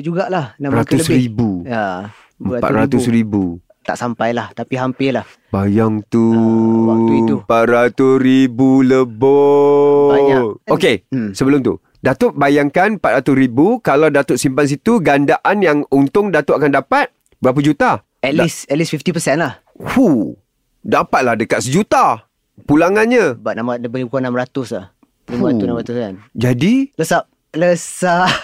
jugalah 0.00 0.54
6 0.56 0.70
angka 0.70 0.94
lebih 0.96 1.16
ribu. 1.18 1.48
Ya 1.62 2.08
Empat 2.36 2.72
ratus 2.72 3.04
ribu. 3.06 3.60
Tak 3.82 3.96
sampai 3.96 4.30
lah 4.30 4.48
Tapi 4.50 4.74
hampir 4.74 5.10
lah 5.10 5.26
Bayang 5.48 6.00
tu 6.06 6.30
Ah, 6.30 6.94
waktu 6.94 7.12
itu. 7.20 7.34
400 7.42 7.96
ribu 8.18 8.80
lebur 8.80 10.10
Banyak. 10.10 10.42
Okey 10.68 10.96
Hmm. 11.08 11.32
Sebelum 11.32 11.60
tu 11.60 11.74
Datuk 11.98 12.32
bayangkan 12.32 12.96
400 12.96 13.34
ribu 13.34 13.80
Kalau 13.80 14.08
Datuk 14.08 14.36
simpan 14.36 14.64
situ 14.64 15.00
Gandaan 15.00 15.56
yang 15.60 15.78
untung 15.88 16.30
Datuk 16.30 16.56
akan 16.56 16.72
dapat 16.74 17.10
Berapa 17.36 17.60
juta? 17.60 17.90
At 18.20 18.32
least 18.32 18.68
At 18.68 18.76
least 18.76 18.92
50% 18.94 19.36
lah 19.36 19.60
Hu, 19.96 20.36
dapatlah 20.80 21.36
dekat 21.36 21.64
sejuta 21.64 22.24
pulangannya. 22.64 23.36
Sebab 23.40 23.54
nama 23.56 23.72
lebih 23.76 24.08
kurang 24.08 24.32
600 24.32 24.76
lah 24.76 24.86
500 25.30 25.86
600 25.86 26.04
kan 26.04 26.14
Jadi, 26.34 26.74
Lesap 26.98 27.24
Lesap 27.54 28.28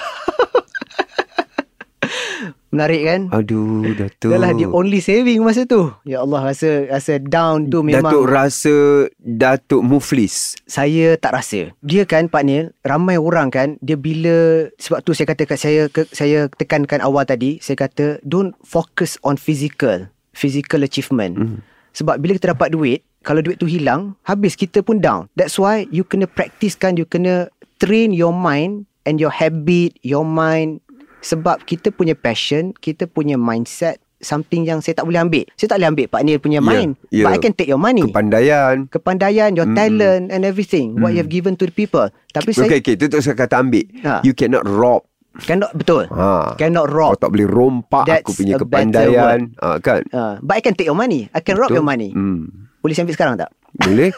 Menarik 2.74 3.02
kan 3.08 3.20
aduh 3.32 3.88
Datuk. 3.96 4.30
Dah 4.36 4.38
lah 4.38 4.52
the 4.52 4.68
only 4.68 5.00
saving 5.00 5.40
masa 5.40 5.64
tu 5.64 5.88
Ya 6.04 6.20
Allah 6.20 6.52
rasa 6.52 6.84
Rasa 6.92 7.16
down 7.18 7.72
tu 7.72 7.80
memang 7.80 8.04
Datuk 8.04 8.24
rasa 8.28 8.74
Datuk 9.16 9.82
muflis. 9.82 10.54
saya 10.68 11.16
tak 11.16 11.40
rasa. 11.40 11.72
Dia 11.80 12.04
kan 12.04 12.28
Pak 12.28 12.42
Nil, 12.44 12.76
ramai 12.84 13.16
orang 13.16 13.48
kan, 13.48 13.68
dia 13.80 13.96
bila 13.96 14.68
sebab 14.76 15.00
tu 15.02 15.16
saya 15.16 15.26
kata 15.32 15.42
kat 15.48 15.58
saya 15.58 15.82
ke, 15.88 16.04
saya 16.10 16.52
tekankan 16.52 17.00
awal 17.00 17.24
tadi, 17.24 17.58
saya 17.64 17.80
kata 17.80 18.20
don't 18.22 18.52
focus 18.62 19.16
on 19.24 19.40
physical, 19.40 20.10
physical 20.36 20.84
achievement. 20.84 21.34
Mm. 21.38 21.58
Sebab 21.96 22.20
bila 22.20 22.36
kita 22.36 22.52
dapat 22.52 22.70
duit, 22.70 23.00
kalau 23.20 23.40
duit 23.40 23.56
tu 23.56 23.64
hilang, 23.64 24.14
habis 24.22 24.52
kita 24.52 24.84
pun 24.84 25.00
down. 25.00 25.32
That's 25.32 25.56
why 25.56 25.88
you 25.88 26.04
kena 26.04 26.28
practice 26.28 26.76
kan, 26.76 26.94
you 26.94 27.08
kena 27.08 27.48
train 27.76 28.12
your 28.12 28.30
mind 28.30 28.84
and 29.02 29.16
your 29.16 29.32
habit, 29.32 29.96
your 30.00 30.22
mind 30.22 30.84
sebab 31.20 31.64
kita 31.64 31.90
punya 31.90 32.12
passion, 32.12 32.70
kita 32.76 33.08
punya 33.08 33.34
mindset 33.34 33.98
something 34.16 34.64
yang 34.64 34.80
saya 34.80 34.96
tak 34.96 35.04
boleh 35.04 35.18
ambil. 35.18 35.44
Saya 35.56 35.72
tak 35.72 35.78
boleh 35.80 35.90
ambil 35.90 36.06
Pak 36.08 36.20
Nil 36.22 36.38
punya 36.38 36.60
Ya, 36.60 36.64
mind. 36.64 36.90
ya. 37.10 37.24
But 37.24 37.32
I 37.32 37.38
can 37.38 37.52
take 37.52 37.66
your 37.66 37.80
money 37.80 38.04
Kepandaian. 38.04 38.88
kepandaian, 38.88 39.50
your 39.52 39.66
Mm-mm. 39.66 39.76
talent 39.76 40.24
and 40.30 40.42
everything 40.42 40.96
what 40.96 41.12
you 41.12 41.20
have 41.20 41.28
given 41.28 41.56
to 41.56 41.64
the 41.64 41.74
people. 41.74 42.08
Tapi 42.30 42.52
saya 42.52 42.68
Okey, 42.68 42.78
okey. 42.80 42.94
Itu 42.94 43.04
tu 43.08 43.18
saya 43.18 43.34
kata 43.34 43.60
ambil. 43.60 43.84
Ha. 44.02 44.20
You 44.22 44.32
cannot 44.32 44.64
rob. 44.64 45.04
Cannot 45.42 45.70
betul. 45.72 46.08
Ha. 46.08 46.56
Cannot 46.56 46.86
Kau 46.86 46.96
rob. 46.96 47.10
tak 47.16 47.30
boleh 47.30 47.44
rompak 47.44 48.04
That's 48.04 48.24
aku 48.24 48.32
punya 48.32 48.56
kepandaian. 48.56 49.52
Ha, 49.58 49.76
kan? 49.78 50.00
Uh, 50.08 50.34
but 50.40 50.56
I 50.56 50.62
can 50.62 50.72
take 50.72 50.86
your 50.86 50.96
money. 50.96 51.28
I 51.30 51.40
can 51.40 51.56
rob 51.56 51.68
Betul? 51.68 51.80
your 51.80 51.86
money. 51.86 52.10
Hmm. 52.10 52.70
Boleh 52.80 52.96
ambil 52.96 53.14
sekarang 53.14 53.34
tak? 53.36 53.50
Boleh? 53.76 54.10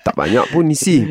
tak 0.00 0.14
banyak 0.14 0.44
pun 0.48 0.64
isi. 0.68 1.04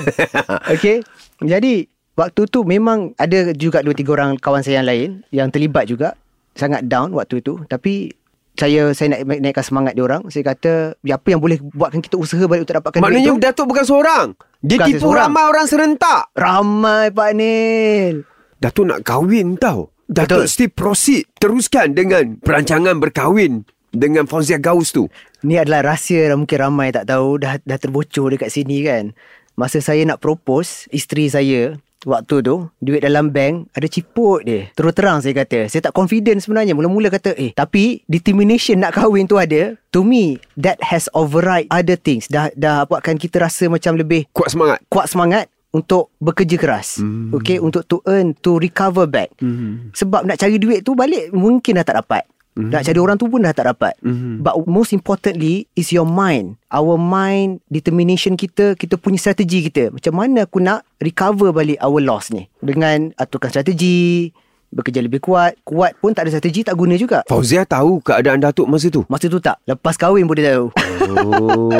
Okay. 0.72 1.02
Jadi 1.38 1.84
waktu 2.14 2.42
tu 2.48 2.64
memang 2.64 3.12
ada 3.16 3.52
juga 3.52 3.84
dua 3.84 3.92
tiga 3.92 4.14
orang 4.14 4.40
kawan 4.40 4.64
saya 4.64 4.80
yang 4.80 4.88
lain 4.88 5.08
yang 5.28 5.48
terlibat 5.50 5.84
juga 5.84 6.16
sangat 6.52 6.86
down 6.86 7.12
waktu 7.12 7.40
tu. 7.40 7.60
Tapi 7.66 8.08
saya 8.56 8.96
saya 8.96 9.12
nak 9.12 9.28
naikkan 9.28 9.60
semangat 9.60 9.92
dia 9.92 10.04
orang. 10.04 10.24
Saya 10.32 10.42
kata 10.46 10.96
ya, 11.02 11.20
apa 11.20 11.28
yang 11.28 11.40
boleh 11.40 11.60
buatkan 11.60 12.00
kita 12.00 12.16
usaha 12.16 12.40
balik 12.46 12.64
untuk 12.64 12.80
dapatkan 12.80 13.04
Maknanya 13.04 13.30
duit 13.30 13.36
tu. 13.36 13.44
Datuk 13.44 13.66
bukan 13.68 13.84
seorang. 13.84 14.26
Dia 14.64 14.76
Bukan 14.80 14.86
tipu 14.88 15.00
seorang. 15.04 15.28
ramai 15.28 15.44
orang 15.44 15.66
serentak. 15.68 16.22
Ramai 16.32 17.04
Pak 17.12 17.30
Nil. 17.36 18.16
Datuk 18.56 18.88
nak 18.88 19.04
kahwin 19.04 19.60
tau. 19.60 19.92
Datuk 20.08 20.46
Betul. 20.46 20.52
still 20.52 20.72
proceed. 20.72 21.22
Teruskan 21.36 21.92
dengan 21.92 22.40
perancangan 22.40 22.96
berkahwin 22.96 23.68
dengan 23.92 24.24
Fauzia 24.24 24.56
Gaus 24.56 24.94
tu. 24.94 25.10
Ni 25.44 25.60
adalah 25.60 25.92
rahsia 25.94 26.32
yang 26.32 26.46
mungkin 26.46 26.58
ramai 26.62 26.94
tak 26.94 27.10
tahu 27.10 27.42
dah 27.42 27.60
dah 27.60 27.78
terbocor 27.78 28.32
dekat 28.32 28.48
sini 28.48 28.86
kan. 28.86 29.12
Masa 29.56 29.80
saya 29.80 30.04
nak 30.04 30.20
propose 30.20 30.84
isteri 30.92 31.32
saya, 31.32 31.80
Waktu 32.06 32.38
tu 32.38 32.70
Duit 32.78 33.02
dalam 33.02 33.34
bank 33.34 33.66
Ada 33.74 33.90
ciput 33.90 34.46
dia 34.46 34.70
Terus 34.78 34.94
terang 34.94 35.18
saya 35.18 35.34
kata 35.42 35.66
Saya 35.66 35.90
tak 35.90 35.96
confident 35.96 36.38
sebenarnya 36.38 36.76
Mula-mula 36.78 37.10
kata 37.10 37.34
Eh 37.34 37.50
tapi 37.50 38.06
Determination 38.06 38.78
nak 38.78 38.94
kahwin 38.94 39.26
tu 39.26 39.42
ada 39.42 39.74
To 39.90 40.06
me 40.06 40.38
That 40.54 40.78
has 40.86 41.10
override 41.18 41.66
Other 41.66 41.98
things 41.98 42.30
Dah 42.30 42.54
dah 42.54 42.86
buatkan 42.86 43.18
kita 43.18 43.42
rasa 43.42 43.66
Macam 43.66 43.98
lebih 43.98 44.30
Kuat 44.30 44.54
semangat. 44.54 44.78
Kuat 44.86 45.10
semangat 45.10 45.50
untuk 45.74 46.14
bekerja 46.22 46.56
keras 46.56 47.02
mm. 47.02 47.34
okay 47.34 47.58
untuk 47.58 47.84
to 47.84 47.98
earn 48.06 48.32
to 48.38 48.60
recover 48.60 49.04
back 49.08 49.32
mm. 49.42 49.92
sebab 49.92 50.22
nak 50.24 50.38
cari 50.38 50.56
duit 50.60 50.86
tu 50.86 50.94
balik 50.94 51.32
mungkin 51.34 51.80
dah 51.80 51.86
tak 51.86 51.98
dapat 52.00 52.22
mm. 52.56 52.70
nak 52.70 52.82
cari 52.86 52.98
orang 52.98 53.16
tu 53.18 53.26
pun 53.26 53.42
dah 53.42 53.52
tak 53.52 53.66
dapat 53.68 53.94
mm. 54.00 54.40
but 54.40 54.54
most 54.64 54.94
importantly 54.96 55.66
is 55.76 55.90
your 55.90 56.06
mind 56.06 56.56
our 56.72 56.96
mind 56.96 57.60
determination 57.68 58.38
kita 58.38 58.78
kita 58.78 58.96
punya 58.96 59.18
strategi 59.20 59.66
kita 59.66 59.92
macam 59.92 60.14
mana 60.16 60.46
aku 60.46 60.62
nak 60.62 60.86
recover 61.02 61.52
balik 61.52 61.76
our 61.82 62.00
loss 62.00 62.32
ni 62.32 62.46
dengan 62.62 63.12
aturkan 63.18 63.50
strategi 63.52 64.30
bekerja 64.76 65.00
lebih 65.00 65.24
kuat 65.24 65.56
kuat 65.64 65.96
pun 65.98 66.12
tak 66.12 66.28
ada 66.28 66.36
strategi 66.36 66.60
tak 66.60 66.76
guna 66.76 66.94
juga. 67.00 67.24
Fauzia 67.24 67.64
tahu 67.64 68.04
keadaan 68.04 68.44
Datuk 68.44 68.68
masa 68.68 68.92
tu. 68.92 69.08
Masa 69.08 69.26
tu 69.32 69.40
tak. 69.40 69.56
Lepas 69.64 69.96
kahwin 69.96 70.28
pun 70.28 70.36
dia 70.36 70.52
tahu. 70.52 70.66
Oh. 71.16 71.72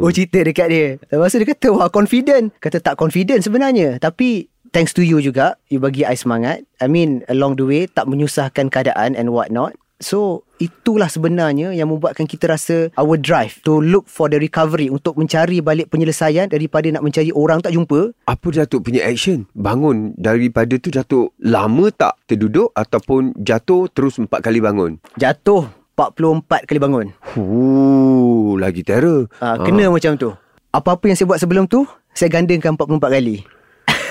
Oh 0.04 0.10
cerita 0.12 0.44
dekat 0.44 0.68
dia. 0.70 0.86
Lepas 1.10 1.32
tu 1.34 1.42
dia 1.42 1.48
kata 1.50 1.68
Wah 1.74 1.90
confident. 1.90 2.54
Kata 2.62 2.78
tak 2.78 2.94
confident 2.94 3.42
sebenarnya. 3.42 3.98
Tapi 3.98 4.48
Thanks 4.74 4.90
to 4.98 5.06
you 5.06 5.22
juga 5.22 5.54
You 5.70 5.78
bagi 5.78 6.02
I 6.02 6.18
semangat. 6.18 6.66
I 6.82 6.90
mean 6.90 7.22
Along 7.30 7.54
the 7.54 7.62
way 7.62 7.86
Tak 7.86 8.10
menyusahkan 8.10 8.74
keadaan 8.74 9.14
And 9.14 9.30
what 9.30 9.54
not 9.54 9.78
So 9.96 10.42
Itulah 10.56 11.06
sebenarnya 11.06 11.70
Yang 11.70 11.88
membuatkan 11.88 12.26
kita 12.26 12.48
rasa 12.48 12.90
Our 12.94 13.14
drive 13.14 13.62
To 13.62 13.78
look 13.78 14.06
for 14.06 14.26
the 14.26 14.36
recovery 14.36 14.86
Untuk 14.86 15.14
mencari 15.14 15.58
balik 15.58 15.86
penyelesaian 15.86 16.46
Daripada 16.46 16.90
nak 16.90 17.02
mencari 17.02 17.30
orang 17.30 17.58
tak 17.58 17.72
jumpa 17.72 18.10
Apa 18.24 18.46
Datuk 18.50 18.84
punya 18.84 19.02
action? 19.02 19.46
Bangun 19.52 20.12
daripada 20.14 20.74
tu 20.76 20.90
Datuk 20.90 21.34
lama 21.38 21.90
tak 21.90 22.18
terduduk 22.24 22.70
ataupun 22.72 23.34
jatuh 23.36 23.86
terus 23.88 24.18
empat 24.18 24.42
kali 24.42 24.58
bangun? 24.58 24.98
Jatuh 25.14 25.70
44 25.94 26.66
kali 26.66 26.78
bangun 26.78 27.06
Huh, 27.34 28.58
lagi 28.58 28.82
terror. 28.82 29.30
ha, 29.38 29.58
Kena 29.58 29.86
macam 29.88 30.18
tu 30.18 30.34
Apa-apa 30.70 31.06
yang 31.06 31.14
saya 31.14 31.30
buat 31.30 31.38
sebelum 31.38 31.66
tu 31.66 31.86
Saya 32.10 32.30
gandakan 32.30 32.74
44 32.74 32.98
kali 33.14 33.46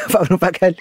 44 0.11 0.39
kali 0.59 0.79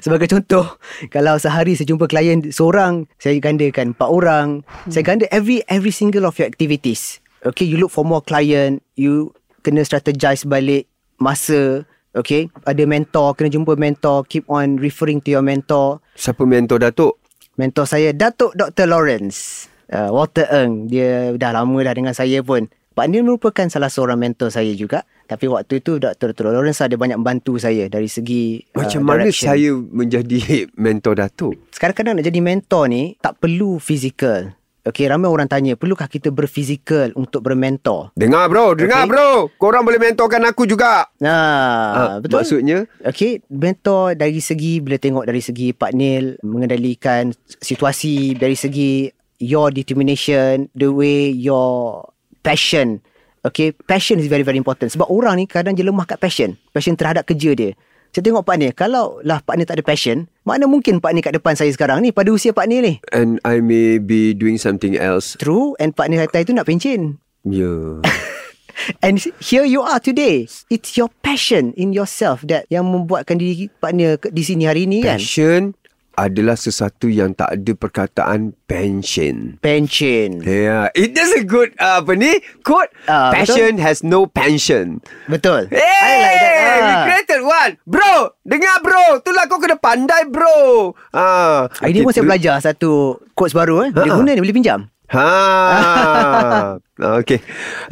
Sebagai 0.00 0.28
contoh 0.30 0.78
Kalau 1.12 1.36
sehari 1.36 1.76
saya 1.76 1.88
jumpa 1.88 2.08
klien 2.08 2.40
seorang 2.48 3.08
Saya 3.20 3.36
gandakan 3.38 3.92
4 3.96 4.00
orang. 4.08 4.46
Saya 4.88 5.04
ganda 5.04 5.24
every 5.28 5.60
every 5.68 5.92
single 5.92 6.24
of 6.24 6.36
your 6.40 6.48
activities. 6.48 7.20
Okay 7.42 7.68
you 7.68 7.76
look 7.76 7.92
for 7.92 8.06
more 8.06 8.24
client 8.24 8.80
You 8.96 9.36
kena 9.60 9.84
strategize 9.84 10.48
balik 10.48 10.88
Masa 11.20 11.84
Okay? 12.12 12.52
Ada 12.68 12.84
mentor 12.84 13.36
Kena 13.36 13.48
jumpa 13.48 13.76
mentor 13.76 14.24
Keep 14.28 14.48
on 14.48 14.80
referring 14.80 15.20
to 15.24 15.32
your 15.32 15.44
mentor. 15.44 16.04
Siapa 16.16 16.44
mentor 16.44 16.80
Datuk? 16.80 17.20
Mentor 17.56 17.84
saya 17.84 18.16
Datuk 18.16 18.56
Dr. 18.56 18.88
Lawrence. 18.88 19.68
Uh, 19.92 20.08
Walter 20.08 20.48
Eng 20.48 20.88
Dia 20.88 21.36
dah 21.36 21.52
lama 21.52 21.76
dah 21.84 21.92
dengan 21.92 22.16
saya 22.16 22.40
pun. 22.40 22.68
Pak 22.92 23.08
Nil 23.08 23.24
merupakan 23.24 23.64
salah 23.72 23.88
seorang 23.88 24.20
mentor 24.20 24.52
saya 24.52 24.68
juga 24.76 25.08
Tapi 25.32 25.48
waktu 25.48 25.80
itu 25.80 25.96
Dr. 25.96 26.36
Dr. 26.36 26.52
Lawrence 26.52 26.78
ada 26.78 26.92
banyak 26.92 27.16
bantu 27.18 27.56
saya 27.56 27.88
Dari 27.88 28.04
segi 28.04 28.60
uh, 28.72 28.84
Macam 28.84 29.00
mana 29.00 29.24
direction. 29.24 29.48
saya 29.48 29.70
menjadi 29.72 30.38
mentor 30.76 31.16
Datuk? 31.16 31.56
Kadang-kadang 31.72 32.20
nak 32.20 32.26
jadi 32.26 32.38
mentor 32.38 32.84
ni 32.86 33.16
Tak 33.16 33.40
perlu 33.40 33.80
fizikal 33.80 34.52
Okay, 34.82 35.06
ramai 35.06 35.30
orang 35.30 35.46
tanya 35.46 35.72
Perlukah 35.72 36.04
kita 36.04 36.28
berfizikal 36.28 37.14
Untuk 37.14 37.38
bermentor 37.40 38.10
Dengar 38.12 38.50
bro, 38.50 38.74
dengar 38.74 39.06
Okay. 39.06 39.14
bro. 39.14 39.30
Korang 39.54 39.82
boleh 39.82 39.96
mentorkan 39.96 40.42
aku 40.42 40.66
juga. 40.66 41.06
Nah, 41.16 41.94
Ah, 41.94 42.14
betul. 42.18 42.42
Maksudnya? 42.42 42.90
Okay, 43.00 43.38
mentor 43.46 44.18
dari 44.18 44.42
segi 44.42 44.82
bila 44.82 44.98
tengok 44.98 45.22
dari 45.22 45.38
segi 45.38 45.70
Pak 45.70 45.94
Nil 45.94 46.34
mengendalikan 46.42 47.30
situasi 47.62 48.34
dari 48.34 48.52
segi 48.52 49.06
your 49.38 49.70
determination, 49.70 50.66
the 50.74 50.90
way 50.90 51.30
your 51.30 52.02
passion. 52.40 52.98
Okay, 53.42 53.74
passion 53.74 54.22
is 54.22 54.30
very 54.30 54.46
very 54.46 54.54
important. 54.54 54.94
Sebab 54.94 55.10
orang 55.10 55.42
ni 55.42 55.50
kadang 55.50 55.74
je 55.74 55.82
lemah 55.82 56.06
kat 56.06 56.22
passion. 56.22 56.54
Passion 56.70 56.94
terhadap 56.94 57.26
kerja 57.26 57.58
dia. 57.58 57.74
Saya 58.12 58.28
tengok 58.28 58.44
Pak 58.44 58.56
Nil, 58.60 58.76
kalau 58.76 59.24
lah 59.24 59.40
Pak 59.40 59.56
Nil 59.56 59.64
tak 59.64 59.80
ada 59.80 59.84
passion, 59.88 60.28
mana 60.44 60.68
mungkin 60.68 61.00
Pak 61.00 61.10
Nil 61.16 61.24
kat 61.24 61.32
depan 61.32 61.56
saya 61.56 61.72
sekarang 61.72 62.04
ni 62.04 62.12
pada 62.12 62.28
usia 62.28 62.52
Pak 62.52 62.68
Nil 62.68 62.84
ni. 62.84 62.94
And 63.08 63.40
I 63.42 63.64
may 63.64 63.96
be 63.96 64.36
doing 64.36 64.60
something 64.60 65.00
else. 65.00 65.34
True, 65.40 65.72
and 65.80 65.96
Pak 65.96 66.12
Nil 66.12 66.20
kata 66.28 66.44
itu 66.44 66.52
nak 66.52 66.68
pencen. 66.68 67.18
Ya. 67.42 68.04
And 69.04 69.20
here 69.40 69.64
you 69.64 69.84
are 69.84 70.00
today. 70.00 70.48
It's 70.70 70.96
your 70.96 71.08
passion 71.22 71.72
in 71.76 71.92
yourself 71.96 72.44
that 72.48 72.66
yang 72.68 72.88
membuatkan 72.88 73.40
diri 73.40 73.68
Pak 73.80 73.92
ke- 74.18 74.32
di 74.32 74.42
sini 74.44 74.68
hari 74.68 74.84
ni 74.86 75.04
kan. 75.04 75.16
Passion 75.20 75.76
adalah 76.14 76.54
sesuatu 76.54 77.06
yang 77.06 77.32
tak 77.32 77.52
ada 77.52 77.72
perkataan 77.72 78.52
pension. 78.66 79.56
Pension. 79.58 80.40
Yeah, 80.40 80.92
it 80.92 81.12
is 81.12 81.32
a 81.32 81.42
good 81.42 81.72
uh, 81.76 82.00
apa 82.00 82.12
ni 82.12 82.32
quote. 82.60 82.92
Ah, 83.04 83.30
Passion 83.30 83.76
has 83.76 84.00
no 84.00 84.24
pension. 84.24 85.00
Betul. 85.26 85.68
Hey, 85.68 85.80
I 85.80 86.14
like 86.14 86.36
that. 86.36 86.52
we 86.78 86.92
Ah. 86.92 87.02
created 87.04 87.40
one. 87.42 87.72
Bro, 87.84 88.14
dengar 88.42 88.80
bro. 88.80 89.18
Itulah 89.18 89.44
kau 89.46 89.56
kena 89.56 89.74
pandai 89.74 90.26
bro. 90.26 90.92
Ah, 91.10 91.68
Ini 91.80 92.00
pun 92.00 92.10
saya 92.10 92.24
belajar 92.24 92.60
satu 92.60 93.16
quotes 93.32 93.52
baru 93.52 93.86
eh. 93.86 93.90
Boleh 93.90 94.06
Ha-ha. 94.06 94.18
guna 94.18 94.30
ni 94.30 94.40
boleh 94.40 94.52
pinjam. 94.54 94.80
Ha. 95.12 96.80
Okey. 97.20 97.40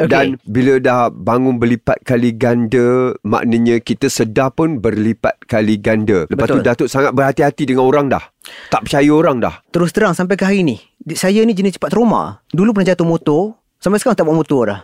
Dan 0.08 0.40
bila 0.48 0.80
dah 0.80 1.12
bangun 1.12 1.60
berlipat 1.60 2.00
kali 2.00 2.32
ganda, 2.32 3.12
maknanya 3.20 3.76
kita 3.80 4.08
sedar 4.08 4.56
pun 4.56 4.80
berlipat 4.80 5.36
kali 5.44 5.76
ganda. 5.76 6.24
Lepas 6.32 6.48
Betul. 6.48 6.64
tu 6.64 6.66
Datuk 6.66 6.88
sangat 6.88 7.12
berhati-hati 7.12 7.68
dengan 7.68 7.84
orang 7.84 8.08
dah. 8.08 8.24
Tak 8.72 8.88
percaya 8.88 9.10
orang 9.12 9.36
dah. 9.44 9.60
Terus 9.68 9.92
terang 9.92 10.16
sampai 10.16 10.40
ke 10.40 10.44
hari 10.48 10.64
ni. 10.64 10.80
Saya 11.12 11.44
ni 11.44 11.52
jenis 11.52 11.76
cepat 11.76 11.92
trauma. 11.92 12.40
Dulu 12.48 12.72
pernah 12.72 12.88
jatuh 12.96 13.04
motor. 13.04 13.60
Sampai 13.80 14.00
sekarang 14.00 14.16
tak 14.16 14.26
bawa 14.28 14.36
motor 14.40 14.62
dah. 14.68 14.80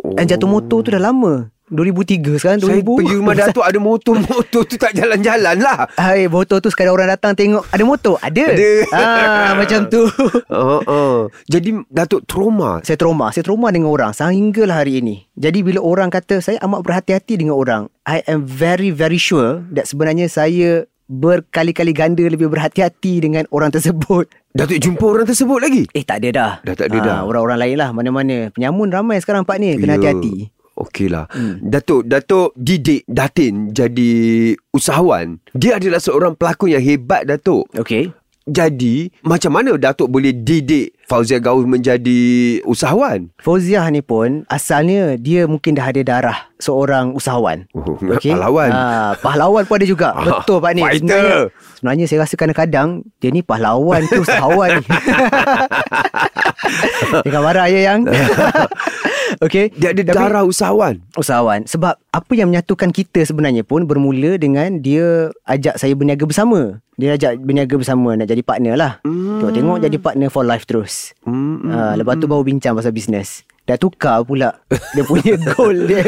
Oh. 0.00 0.16
Dan 0.16 0.24
jatuh 0.28 0.48
motor 0.48 0.80
tu 0.84 0.88
dah 0.92 1.00
lama. 1.00 1.53
2003 1.74 2.40
sekarang 2.40 2.58
2000. 2.62 2.70
Saya 2.70 2.82
pergi 2.82 3.14
rumah 3.18 3.34
Datuk 3.42 3.64
ada 3.66 3.78
motor-motor 3.78 4.62
tu 4.70 4.76
tak 4.78 4.94
jalan-jalan 4.94 5.56
lah. 5.58 5.90
Hai, 5.98 6.30
motor 6.30 6.62
tu 6.62 6.70
sekadar 6.70 6.94
orang 6.94 7.10
datang 7.10 7.34
tengok 7.34 7.66
ada 7.68 7.82
motor. 7.82 8.14
Ada. 8.22 8.44
Ada. 8.54 8.70
Ah, 8.94 9.52
macam 9.60 9.90
tu. 9.90 10.06
Uh, 10.48 10.80
uh. 10.86 11.18
Jadi 11.50 11.82
Datuk 11.90 12.24
trauma. 12.24 12.78
Saya 12.86 12.94
trauma. 12.94 13.34
Saya 13.34 13.42
trauma 13.42 13.74
dengan 13.74 13.90
orang 13.90 14.14
sehinggalah 14.14 14.80
hari 14.80 15.02
ini. 15.02 15.26
Jadi 15.34 15.60
bila 15.60 15.82
orang 15.82 16.08
kata 16.08 16.38
saya 16.38 16.62
amat 16.62 16.86
berhati-hati 16.86 17.34
dengan 17.36 17.58
orang, 17.58 17.82
I 18.06 18.22
am 18.30 18.46
very 18.46 18.94
very 18.94 19.18
sure 19.18 19.66
that 19.74 19.90
sebenarnya 19.90 20.30
saya 20.30 20.86
berkali-kali 21.04 21.92
ganda 21.92 22.24
lebih 22.24 22.48
berhati-hati 22.48 23.20
dengan 23.20 23.44
orang 23.52 23.68
tersebut. 23.68 24.24
Datuk 24.54 24.78
jumpa 24.80 25.04
orang 25.04 25.26
tersebut 25.28 25.58
lagi? 25.60 25.82
Eh 25.92 26.06
tak 26.06 26.22
ada 26.24 26.28
dah. 26.30 26.52
Dah 26.64 26.74
tak 26.78 26.88
ada 26.94 26.98
dah. 27.02 27.18
Orang-orang 27.26 27.58
lain 27.60 27.76
lah 27.76 27.90
mana-mana. 27.90 28.48
Penyamun 28.54 28.88
ramai 28.88 29.18
sekarang 29.20 29.44
Pak 29.44 29.58
ni. 29.58 29.76
Kena 29.76 29.98
Ya. 29.98 30.14
hati-hati. 30.14 30.48
Okey 30.74 31.06
lah. 31.06 31.30
Hmm. 31.30 31.62
Datuk, 31.62 32.02
Datuk 32.06 32.50
didik 32.58 33.06
Datin 33.06 33.70
jadi 33.70 34.12
usahawan. 34.74 35.38
Dia 35.54 35.78
adalah 35.78 36.02
seorang 36.02 36.34
pelakon 36.34 36.74
yang 36.74 36.82
hebat, 36.82 37.30
Datuk. 37.30 37.70
Okay. 37.78 38.10
Jadi, 38.44 39.08
macam 39.24 39.56
mana 39.56 39.72
Datuk 39.80 40.12
boleh 40.12 40.36
didik 40.36 40.92
Fauzia 41.08 41.40
Gaus 41.40 41.64
menjadi 41.64 42.60
usahawan? 42.68 43.32
Fauziah 43.40 43.88
ni 43.88 44.04
pun 44.04 44.44
asalnya 44.52 45.16
dia 45.16 45.48
mungkin 45.48 45.72
dah 45.72 45.88
ada 45.88 46.04
darah 46.04 46.38
seorang 46.60 47.16
usahawan. 47.16 47.64
Oh, 47.72 47.96
pahlawan. 48.20 48.68
Ha, 48.68 49.16
pahlawan 49.16 49.64
pun 49.64 49.80
ada 49.80 49.86
juga. 49.88 50.12
Ah, 50.12 50.44
Betul 50.44 50.60
Pak 50.60 50.72
ni. 50.76 50.82
fighter. 50.84 51.00
Sebenarnya, 51.00 51.38
sebenarnya 51.80 52.04
saya 52.04 52.18
rasa 52.20 52.34
kadang-kadang 52.36 52.88
dia 53.16 53.30
ni 53.32 53.40
pahlawan 53.40 54.04
tu 54.12 54.20
usahawan 54.20 54.76
ni. 54.76 54.86
Jangan 57.24 57.42
marah 57.44 57.66
ya 57.72 57.80
yang. 57.80 58.00
Okey. 59.38 59.72
Dia 59.72 59.90
ada 59.90 60.02
Tapi- 60.02 60.14
darah 60.14 60.42
usahawan. 60.42 61.02
usahawan 61.14 61.64
sebab 61.64 61.96
apa 61.96 62.32
yang 62.32 62.48
menyatukan 62.48 62.90
kita 62.90 63.22
sebenarnya 63.22 63.62
pun 63.62 63.84
bermula 63.84 64.34
dengan 64.34 64.78
dia 64.78 65.28
ajak 65.44 65.74
saya 65.74 65.92
berniaga 65.92 66.22
bersama. 66.22 66.78
Dia 66.94 67.14
ajak 67.14 67.40
berniaga 67.40 67.74
bersama 67.74 68.14
nak 68.14 68.26
jadi 68.26 68.40
partner 68.40 68.74
lah. 68.74 68.92
Hmm. 69.00 69.38
Tengok-tengok 69.38 69.78
jadi 69.80 69.96
partner 69.96 70.28
for 70.28 70.42
life 70.42 70.62
terus. 70.62 71.10
Hmm, 71.20 71.66
Ha, 71.66 71.94
lepas 71.94 72.14
tu 72.14 72.26
baru 72.26 72.42
bincang 72.42 72.72
pasal 72.72 72.90
bisnes. 72.90 73.42
Dah 73.62 73.74
tukar 73.74 74.22
pula 74.22 74.60
dia 74.92 75.02
punya 75.02 75.34
goal 75.50 75.74
dia. 75.84 76.04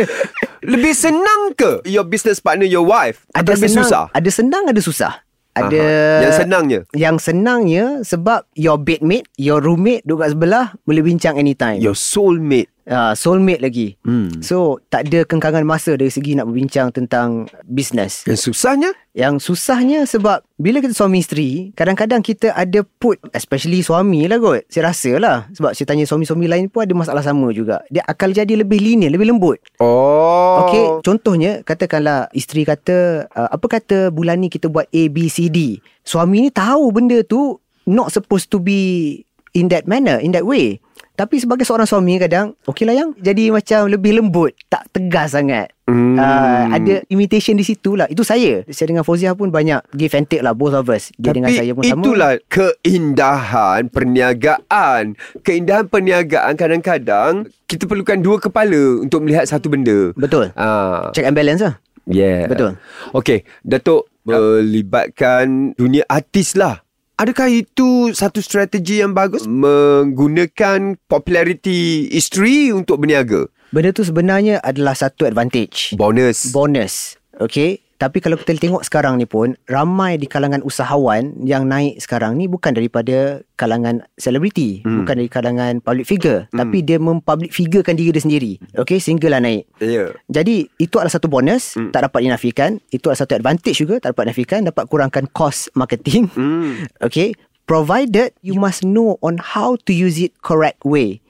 Lebih 0.60 0.92
senang 0.92 1.50
ke 1.52 1.82
your 1.84 2.02
business 2.02 2.38
partner, 2.38 2.64
your 2.64 2.82
wife? 2.82 3.26
Ada 3.32 3.54
lebih 3.54 3.66
senang, 3.66 3.82
susah? 3.82 4.04
ada 4.10 4.30
senang, 4.30 4.64
ada 4.66 4.78
susah. 4.78 5.12
Ada 5.52 5.80
Aha. 5.80 6.20
Yang 6.20 6.34
senangnya? 6.36 6.80
Yang 6.92 7.16
senangnya 7.24 7.84
sebab 8.02 8.44
your 8.52 8.76
bedmate, 8.76 9.24
your 9.34 9.56
roommate 9.56 10.04
duduk 10.04 10.20
kat 10.20 10.36
sebelah 10.36 10.66
boleh 10.84 11.00
bincang 11.00 11.34
anytime. 11.34 11.80
Your 11.80 11.96
soulmate. 11.96 12.68
Uh, 12.88 13.12
soulmate 13.12 13.62
lagi. 13.62 13.98
Hmm. 14.06 14.40
So 14.42 14.80
tak 14.88 15.10
ada 15.10 15.26
kengkangan 15.26 15.66
masa 15.66 15.98
dari 15.98 16.10
segi 16.10 16.38
nak 16.38 16.48
berbincang 16.50 16.94
tentang 16.94 17.50
bisnes. 17.66 18.24
Yang 18.26 18.50
susahnya? 18.50 18.90
Yang 19.16 19.48
susahnya 19.48 20.04
sebab 20.04 20.44
bila 20.60 20.84
kita 20.84 20.92
suami 20.92 21.24
isteri, 21.24 21.72
kadang-kadang 21.72 22.20
kita 22.20 22.52
ada 22.52 22.84
put, 22.84 23.16
especially 23.32 23.80
suami 23.80 24.28
lah 24.28 24.36
kot. 24.36 24.68
Saya 24.68 24.92
rasa 24.92 25.10
lah. 25.16 25.36
Sebab 25.56 25.72
saya 25.72 25.86
tanya 25.88 26.04
suami-suami 26.04 26.44
lain 26.44 26.68
pun 26.68 26.84
ada 26.84 26.92
masalah 26.92 27.24
sama 27.24 27.48
juga. 27.52 27.80
Dia 27.88 28.04
akan 28.04 28.28
jadi 28.36 28.54
lebih 28.60 28.76
linear, 28.76 29.08
lebih 29.08 29.32
lembut. 29.32 29.56
Oh. 29.80 30.68
Okay, 30.68 30.84
contohnya 31.00 31.64
katakanlah 31.64 32.28
isteri 32.36 32.68
kata, 32.68 33.28
uh, 33.32 33.48
apa 33.52 33.66
kata 33.80 34.12
bulan 34.12 34.40
ni 34.44 34.52
kita 34.52 34.68
buat 34.68 34.84
A, 34.92 35.02
B, 35.08 35.32
C, 35.32 35.48
D. 35.48 35.80
Suami 36.04 36.44
ni 36.44 36.50
tahu 36.52 36.92
benda 36.92 37.24
tu 37.24 37.56
not 37.88 38.12
supposed 38.12 38.52
to 38.52 38.60
be 38.60 39.22
in 39.56 39.72
that 39.72 39.88
manner, 39.88 40.20
in 40.20 40.36
that 40.36 40.44
way. 40.44 40.76
Tapi 41.16 41.40
sebagai 41.40 41.64
seorang 41.64 41.88
suami 41.88 42.20
kadang, 42.20 42.52
okey 42.68 42.84
lah 42.84 42.92
yang 42.92 43.16
jadi 43.16 43.48
macam 43.48 43.88
lebih 43.88 44.20
lembut, 44.20 44.52
tak 44.68 44.84
tegas 44.92 45.32
sangat. 45.32 45.72
Hmm. 45.88 46.18
Uh, 46.18 46.64
ada 46.76 46.94
imitation 47.08 47.56
di 47.56 47.64
situ 47.64 47.96
lah. 47.96 48.04
Itu 48.10 48.20
saya. 48.20 48.66
Saya 48.68 48.92
dengan 48.92 49.00
Fauziah 49.00 49.32
pun 49.32 49.48
banyak 49.48 49.80
give 49.96 50.12
and 50.12 50.28
take 50.28 50.44
lah, 50.44 50.52
both 50.52 50.76
of 50.76 50.84
us. 50.92 51.08
Dia 51.16 51.32
Tapi 51.32 51.36
dengan 51.40 51.50
saya 51.56 51.72
pun 51.72 51.82
sama. 51.86 52.02
itulah 52.04 52.32
keindahan 52.46 53.80
perniagaan. 53.88 55.16
Keindahan 55.40 55.86
perniagaan 55.88 56.52
kadang-kadang 56.52 57.48
kita 57.64 57.88
perlukan 57.88 58.18
dua 58.20 58.36
kepala 58.36 59.00
untuk 59.00 59.24
melihat 59.24 59.48
satu 59.48 59.72
benda. 59.72 60.12
Betul. 60.18 60.52
Ah, 60.52 61.14
Check 61.16 61.24
and 61.24 61.34
balance 61.38 61.62
lah. 61.64 61.80
yeah. 62.04 62.44
Betul. 62.44 62.76
Okey, 63.16 63.46
Datuk 63.64 64.10
melibatkan 64.26 65.72
dunia 65.78 66.02
artis 66.10 66.58
lah. 66.58 66.85
Adakah 67.16 67.48
itu 67.48 68.12
satu 68.12 68.44
strategi 68.44 69.00
yang 69.00 69.16
bagus 69.16 69.48
menggunakan 69.48 71.00
populariti 71.08 72.12
isteri 72.12 72.68
untuk 72.76 73.00
berniaga? 73.00 73.48
Benda 73.72 73.88
tu 73.96 74.04
sebenarnya 74.04 74.60
adalah 74.60 74.92
satu 74.92 75.24
advantage. 75.24 75.96
Bonus. 75.96 76.52
bonus. 76.52 77.16
Okay. 77.40 77.85
Tapi 77.96 78.20
kalau 78.20 78.36
kita 78.36 78.52
tengok 78.60 78.84
sekarang 78.84 79.16
ni 79.16 79.24
pun, 79.24 79.56
ramai 79.72 80.20
di 80.20 80.28
kalangan 80.28 80.60
usahawan 80.60 81.32
yang 81.48 81.64
naik 81.64 81.96
sekarang 81.96 82.36
ni 82.36 82.44
bukan 82.44 82.76
daripada 82.76 83.40
kalangan 83.56 84.04
selebriti. 84.20 84.84
Hmm. 84.84 85.02
Bukan 85.02 85.14
dari 85.16 85.30
kalangan 85.32 85.80
public 85.80 86.04
figure. 86.04 86.44
Hmm. 86.52 86.60
Tapi 86.60 86.84
dia 86.84 87.00
mempublic 87.00 87.56
figurekan 87.56 87.96
diri 87.96 88.12
dia 88.12 88.20
sendiri. 88.20 88.52
Okay. 88.76 89.00
Sehinggalah 89.00 89.40
naik. 89.40 89.64
Ya. 89.80 89.88
Yeah. 89.88 90.08
Jadi 90.28 90.68
itu 90.76 91.00
adalah 91.00 91.16
satu 91.16 91.32
bonus 91.32 91.72
hmm. 91.72 91.96
tak 91.96 92.04
dapat 92.04 92.20
dinafikan. 92.28 92.76
Itu 92.92 93.08
adalah 93.08 93.24
satu 93.24 93.32
advantage 93.40 93.80
juga 93.80 93.96
tak 93.96 94.12
dapat 94.12 94.28
dinafikan. 94.28 94.60
Dapat 94.68 94.84
kurangkan 94.92 95.24
cost 95.32 95.72
marketing. 95.72 96.28
Hmm. 96.36 96.74
Okay. 97.06 97.38
Provided 97.66 98.34
you 98.42 98.58
must 98.58 98.86
know 98.86 99.18
on 99.22 99.38
how 99.42 99.74
to 99.86 99.92
use 99.94 100.18
it 100.22 100.34
correct 100.42 100.82
way. 100.86 101.22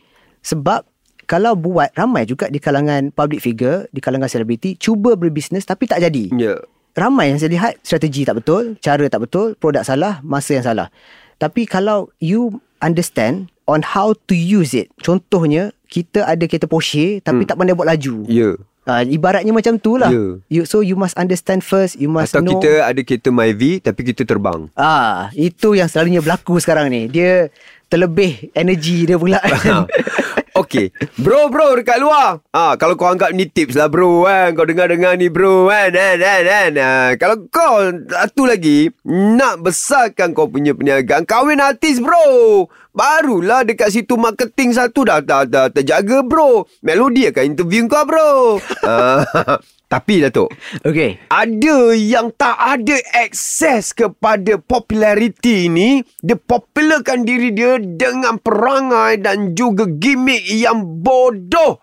Sebab 0.44 0.84
kalau 1.26 1.58
buat 1.58 1.90
ramai 1.98 2.22
juga 2.24 2.46
di 2.46 2.62
kalangan 2.62 3.10
public 3.10 3.42
figure, 3.42 3.90
di 3.90 3.98
kalangan 3.98 4.30
selebriti 4.30 4.78
cuba 4.78 5.18
berbisnes 5.18 5.66
tapi 5.66 5.90
tak 5.90 6.00
jadi. 6.00 6.30
Ya. 6.32 6.54
Yeah. 6.54 6.58
Ramai 6.96 7.28
yang 7.28 7.36
saya 7.36 7.52
lihat 7.52 7.76
strategi 7.84 8.24
tak 8.24 8.40
betul, 8.40 8.80
cara 8.80 9.04
tak 9.12 9.20
betul, 9.20 9.52
produk 9.60 9.84
salah, 9.84 10.24
masa 10.24 10.56
yang 10.56 10.64
salah. 10.64 10.88
Tapi 11.36 11.68
kalau 11.68 12.08
you 12.24 12.62
understand 12.80 13.52
on 13.68 13.84
how 13.84 14.16
to 14.30 14.32
use 14.32 14.72
it. 14.72 14.88
Contohnya 15.04 15.76
kita 15.92 16.24
ada 16.24 16.40
kereta 16.48 16.64
Porsche 16.64 17.20
tapi 17.20 17.44
Hmm. 17.44 17.48
tak 17.52 17.56
pandai 17.60 17.76
buat 17.76 17.84
laju. 17.90 18.24
Ya. 18.30 18.56
Uh, 18.86 19.02
ibaratnya 19.10 19.50
macam 19.50 19.82
tu 19.82 19.98
lah. 19.98 20.14
Ya. 20.14 20.38
You, 20.46 20.62
so 20.62 20.78
you 20.78 20.94
must 20.94 21.18
understand 21.18 21.66
first, 21.66 21.98
you 21.98 22.06
must 22.06 22.30
Atau 22.30 22.46
know. 22.46 22.62
kita 22.62 22.86
ada 22.86 23.00
kereta 23.02 23.34
Myvi 23.34 23.82
tapi 23.82 24.06
kita 24.06 24.22
terbang. 24.22 24.70
Ah, 24.78 25.28
itu 25.34 25.74
yang 25.74 25.90
selalunya 25.90 26.22
berlaku 26.22 26.62
sekarang 26.62 26.88
ni. 26.94 27.10
Dia 27.10 27.50
terlebih 27.90 28.54
energi 28.54 29.04
dia 29.04 29.18
pula. 29.18 29.42
Okey. 30.56 30.88
Bro, 31.20 31.52
bro 31.52 31.76
dekat 31.76 32.00
luar. 32.00 32.40
Ah, 32.48 32.80
kalau 32.80 32.96
kau 32.96 33.12
anggap 33.12 33.28
ni 33.36 33.44
tips 33.44 33.76
lah 33.76 33.92
bro 33.92 34.24
kan. 34.24 34.56
Kau 34.56 34.64
dengar-dengar 34.64 35.12
ni 35.20 35.28
bro 35.28 35.68
kan. 35.68 35.92
kan, 35.92 36.16
kan, 36.16 36.42
kan. 36.48 36.70
Ah, 36.80 37.10
kalau 37.20 37.44
kau 37.52 37.92
satu 38.08 38.48
lagi 38.48 38.88
nak 39.04 39.60
besarkan 39.60 40.32
kau 40.32 40.48
punya 40.48 40.72
perniagaan, 40.72 41.28
kahwin 41.28 41.60
artis 41.60 42.00
bro. 42.00 42.64
Barulah 42.96 43.68
dekat 43.68 43.92
situ 43.92 44.16
marketing 44.16 44.72
satu 44.72 45.04
dah, 45.04 45.20
dah, 45.20 45.44
dah 45.44 45.68
terjaga 45.68 46.24
bro. 46.24 46.64
Melody 46.80 47.28
akan 47.28 47.52
interview 47.52 47.84
kau 47.84 48.08
bro. 48.08 48.56
ah, 48.88 49.60
tapi 49.86 50.18
Datuk, 50.18 50.50
okay. 50.82 51.22
ada 51.30 51.94
yang 51.94 52.34
tak 52.34 52.58
ada 52.58 52.98
akses 53.22 53.94
kepada 53.94 54.58
populariti 54.58 55.70
ni 55.70 56.02
dia 56.18 56.34
popularkan 56.34 57.22
diri 57.22 57.54
dia 57.54 57.78
dengan 57.78 58.42
perangai 58.42 59.22
dan 59.22 59.54
juga 59.54 59.86
gimmick 59.86 60.42
yang 60.50 60.82
bodoh 61.06 61.78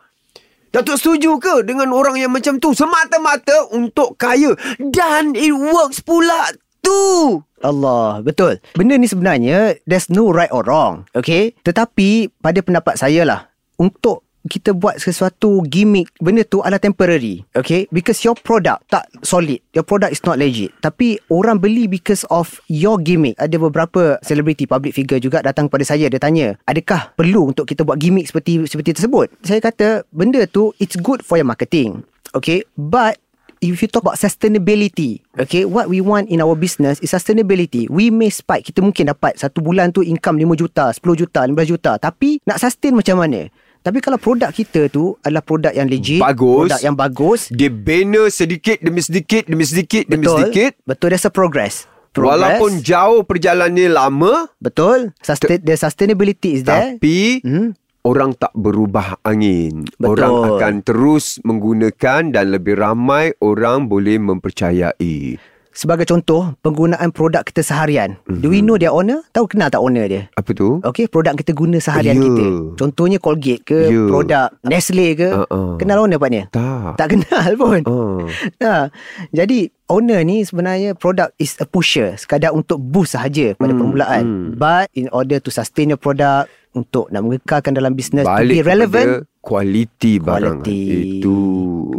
Datuk 0.75 0.99
setuju 0.99 1.39
ke 1.39 1.63
dengan 1.63 1.95
orang 1.95 2.19
yang 2.19 2.35
macam 2.35 2.59
tu 2.59 2.75
semata-mata 2.75 3.71
untuk 3.71 4.19
kaya 4.19 4.51
dan 4.81 5.31
it 5.37 5.55
works 5.55 6.03
pula 6.03 6.51
tu 6.83 7.39
Allah, 7.63 8.19
betul. 8.19 8.59
Benda 8.75 8.99
ni 8.99 9.07
sebenarnya 9.07 9.79
there's 9.87 10.11
no 10.11 10.35
right 10.35 10.51
or 10.51 10.67
wrong, 10.67 11.07
okay? 11.15 11.55
Tetapi 11.63 12.27
pada 12.43 12.59
pendapat 12.59 12.99
saya 12.99 13.23
lah, 13.23 13.47
untuk 13.79 14.27
kita 14.43 14.75
buat 14.75 14.99
sesuatu 14.99 15.63
gimmick, 15.63 16.11
benda 16.19 16.43
tu 16.43 16.59
adalah 16.59 16.79
temporary, 16.79 17.47
okay? 17.55 17.87
Because 17.95 18.19
your 18.27 18.35
product 18.35 18.83
tak 18.91 19.07
solid, 19.23 19.63
your 19.71 19.87
product 19.87 20.11
is 20.11 20.23
not 20.27 20.35
legit. 20.35 20.75
Tapi 20.83 21.15
orang 21.31 21.63
beli 21.63 21.87
because 21.87 22.27
of 22.27 22.59
your 22.67 22.99
gimmick. 22.99 23.39
Ada 23.39 23.55
beberapa 23.55 24.19
celebrity, 24.19 24.67
public 24.67 24.91
figure 24.91 25.19
juga 25.23 25.39
datang 25.39 25.71
pada 25.71 25.87
saya, 25.87 26.11
dia 26.11 26.19
tanya, 26.19 26.59
adakah 26.67 27.15
perlu 27.15 27.55
untuk 27.55 27.63
kita 27.63 27.87
buat 27.87 27.95
gimmick 27.95 28.27
seperti 28.27 28.67
seperti 28.67 28.99
tersebut? 28.99 29.31
Saya 29.47 29.63
kata, 29.63 30.03
benda 30.11 30.43
tu 30.43 30.75
it's 30.75 30.99
good 30.99 31.23
for 31.23 31.39
your 31.39 31.47
marketing, 31.47 32.03
okay? 32.35 32.67
But 32.75 33.23
if 33.63 33.79
you 33.79 33.87
talk 33.87 34.03
about 34.03 34.19
sustainability, 34.19 35.23
okay, 35.39 35.63
what 35.63 35.87
we 35.87 36.03
want 36.03 36.27
in 36.27 36.43
our 36.43 36.51
business 36.51 36.99
is 36.99 37.15
sustainability. 37.15 37.87
We 37.87 38.11
may 38.11 38.27
spike. 38.27 38.67
Kita 38.67 38.83
mungkin 38.83 39.07
dapat 39.07 39.39
satu 39.39 39.63
bulan 39.63 39.95
tu 39.95 40.03
income 40.03 40.35
5 40.35 40.59
juta, 40.59 40.91
10 40.91 40.99
juta, 41.15 41.47
15 41.47 41.71
juta. 41.71 41.91
Tapi 41.95 42.43
nak 42.43 42.59
sustain 42.59 42.91
macam 42.91 43.23
mana? 43.23 43.47
Tapi 43.83 43.99
kalau 43.99 44.15
produk 44.15 44.47
kita 44.47 44.87
tu 44.87 45.19
adalah 45.19 45.43
produk 45.43 45.75
yang 45.75 45.91
legit, 45.91 46.23
Bagus. 46.23 46.71
produk 46.71 46.79
yang 46.79 46.95
bagus, 46.95 47.51
dia 47.51 47.67
bina 47.67 48.31
sedikit 48.31 48.79
demi 48.79 49.03
sedikit 49.03 49.43
demi 49.43 49.67
sedikit 49.67 50.07
demi 50.07 50.23
betul, 50.23 50.37
sedikit 50.39 50.71
betul, 50.87 51.07
there's 51.11 51.27
a 51.27 51.33
progress. 51.33 51.83
progress 52.15 52.31
walaupun 52.31 52.71
jauh 52.79 53.27
perjalanannya 53.27 53.91
lama 53.91 54.47
betul, 54.57 55.11
sustain, 55.19 55.59
the 55.59 55.75
sustainability 55.75 56.55
is 56.55 56.63
there. 56.63 56.95
tapi 56.95 57.43
Hmm. 57.43 57.75
orang 58.07 58.31
tak 58.31 58.55
berubah 58.55 59.19
angin. 59.19 59.83
Betul. 59.99 60.15
Orang 60.15 60.33
akan 60.55 60.73
terus 60.79 61.43
menggunakan 61.43 62.31
dan 62.31 62.55
lebih 62.55 62.79
ramai 62.79 63.35
orang 63.39 63.91
boleh 63.91 64.15
mempercayai. 64.15 65.35
Sebagai 65.73 66.05
contoh, 66.05 66.53
penggunaan 66.61 67.09
produk 67.09 67.41
kita 67.41 67.59
seharian. 67.59 68.21
Mhm. 68.23 68.39
Do 68.39 68.47
we 68.47 68.61
know 68.61 68.77
their 68.77 68.89
owner? 68.89 69.25
Tahu 69.27 69.45
kenal 69.47 69.67
tak 69.67 69.81
owner 69.81 70.05
dia? 70.05 70.29
Apa 70.31 70.53
tu? 70.53 70.77
Okey, 70.79 71.09
produk 71.09 71.33
kita 71.33 71.51
guna 71.51 71.77
seharian 71.77 72.13
Ya. 72.13 72.23
kita. 72.23 72.45
Contohnya 72.77 73.17
Colgate 73.17 73.63
ke, 73.63 73.89
Ya. 73.89 74.05
produk 74.05 74.47
Nestle 74.61 75.07
ke. 75.13 75.29
Uh-uh. 75.33 75.75
Kenal 75.75 75.97
owner 75.99 76.15
partnya? 76.15 76.45
Tak. 76.47 76.95
Tak 76.95 77.07
kenal 77.11 77.49
pun. 77.61 77.81
Oh. 77.83 78.21
Ha. 78.59 78.93
Jadi 79.29 79.65
owner 79.87 80.21
ni 80.21 80.41
sebenarnya 80.41 80.93
product 80.93 81.33
is 81.35 81.57
a 81.57 81.65
pusher 81.65 82.13
sekadar 82.15 82.49
untuk 82.49 82.77
boost 82.77 83.13
sahaja 83.13 83.53
pada 83.53 83.73
Hmm, 83.73 83.79
permulaan. 83.79 84.23
hmm. 84.23 84.45
But 84.55 84.93
in 84.93 85.09
order 85.09 85.37
to 85.37 85.49
sustain 85.49 85.89
your 85.89 85.97
product 85.97 86.53
untuk 86.73 87.09
nak 87.09 87.21
mengekalkan 87.21 87.73
dalam 87.73 87.93
bisnes 87.93 88.25
to 88.25 88.43
be 88.43 88.61
relevant 88.61 89.29
kualiti 89.39 90.17
barang. 90.17 90.65
Itu. 90.65 91.37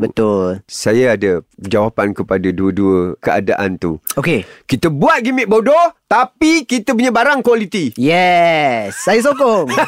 Betul. 0.04 0.60
Saya 0.68 1.16
ada 1.16 1.40
jawapan 1.56 2.12
kepada 2.12 2.48
dua-dua 2.52 3.16
keadaan 3.20 3.80
tu. 3.80 3.96
Okey. 4.20 4.44
Kita 4.68 4.92
buat 4.92 5.24
gimmick 5.24 5.48
bodoh 5.48 5.96
tapi 6.04 6.68
kita 6.68 6.94
punya 6.94 7.10
barang 7.10 7.40
kualiti. 7.42 7.90
Yes, 7.96 9.00
saya 9.02 9.24
sokong. 9.24 9.72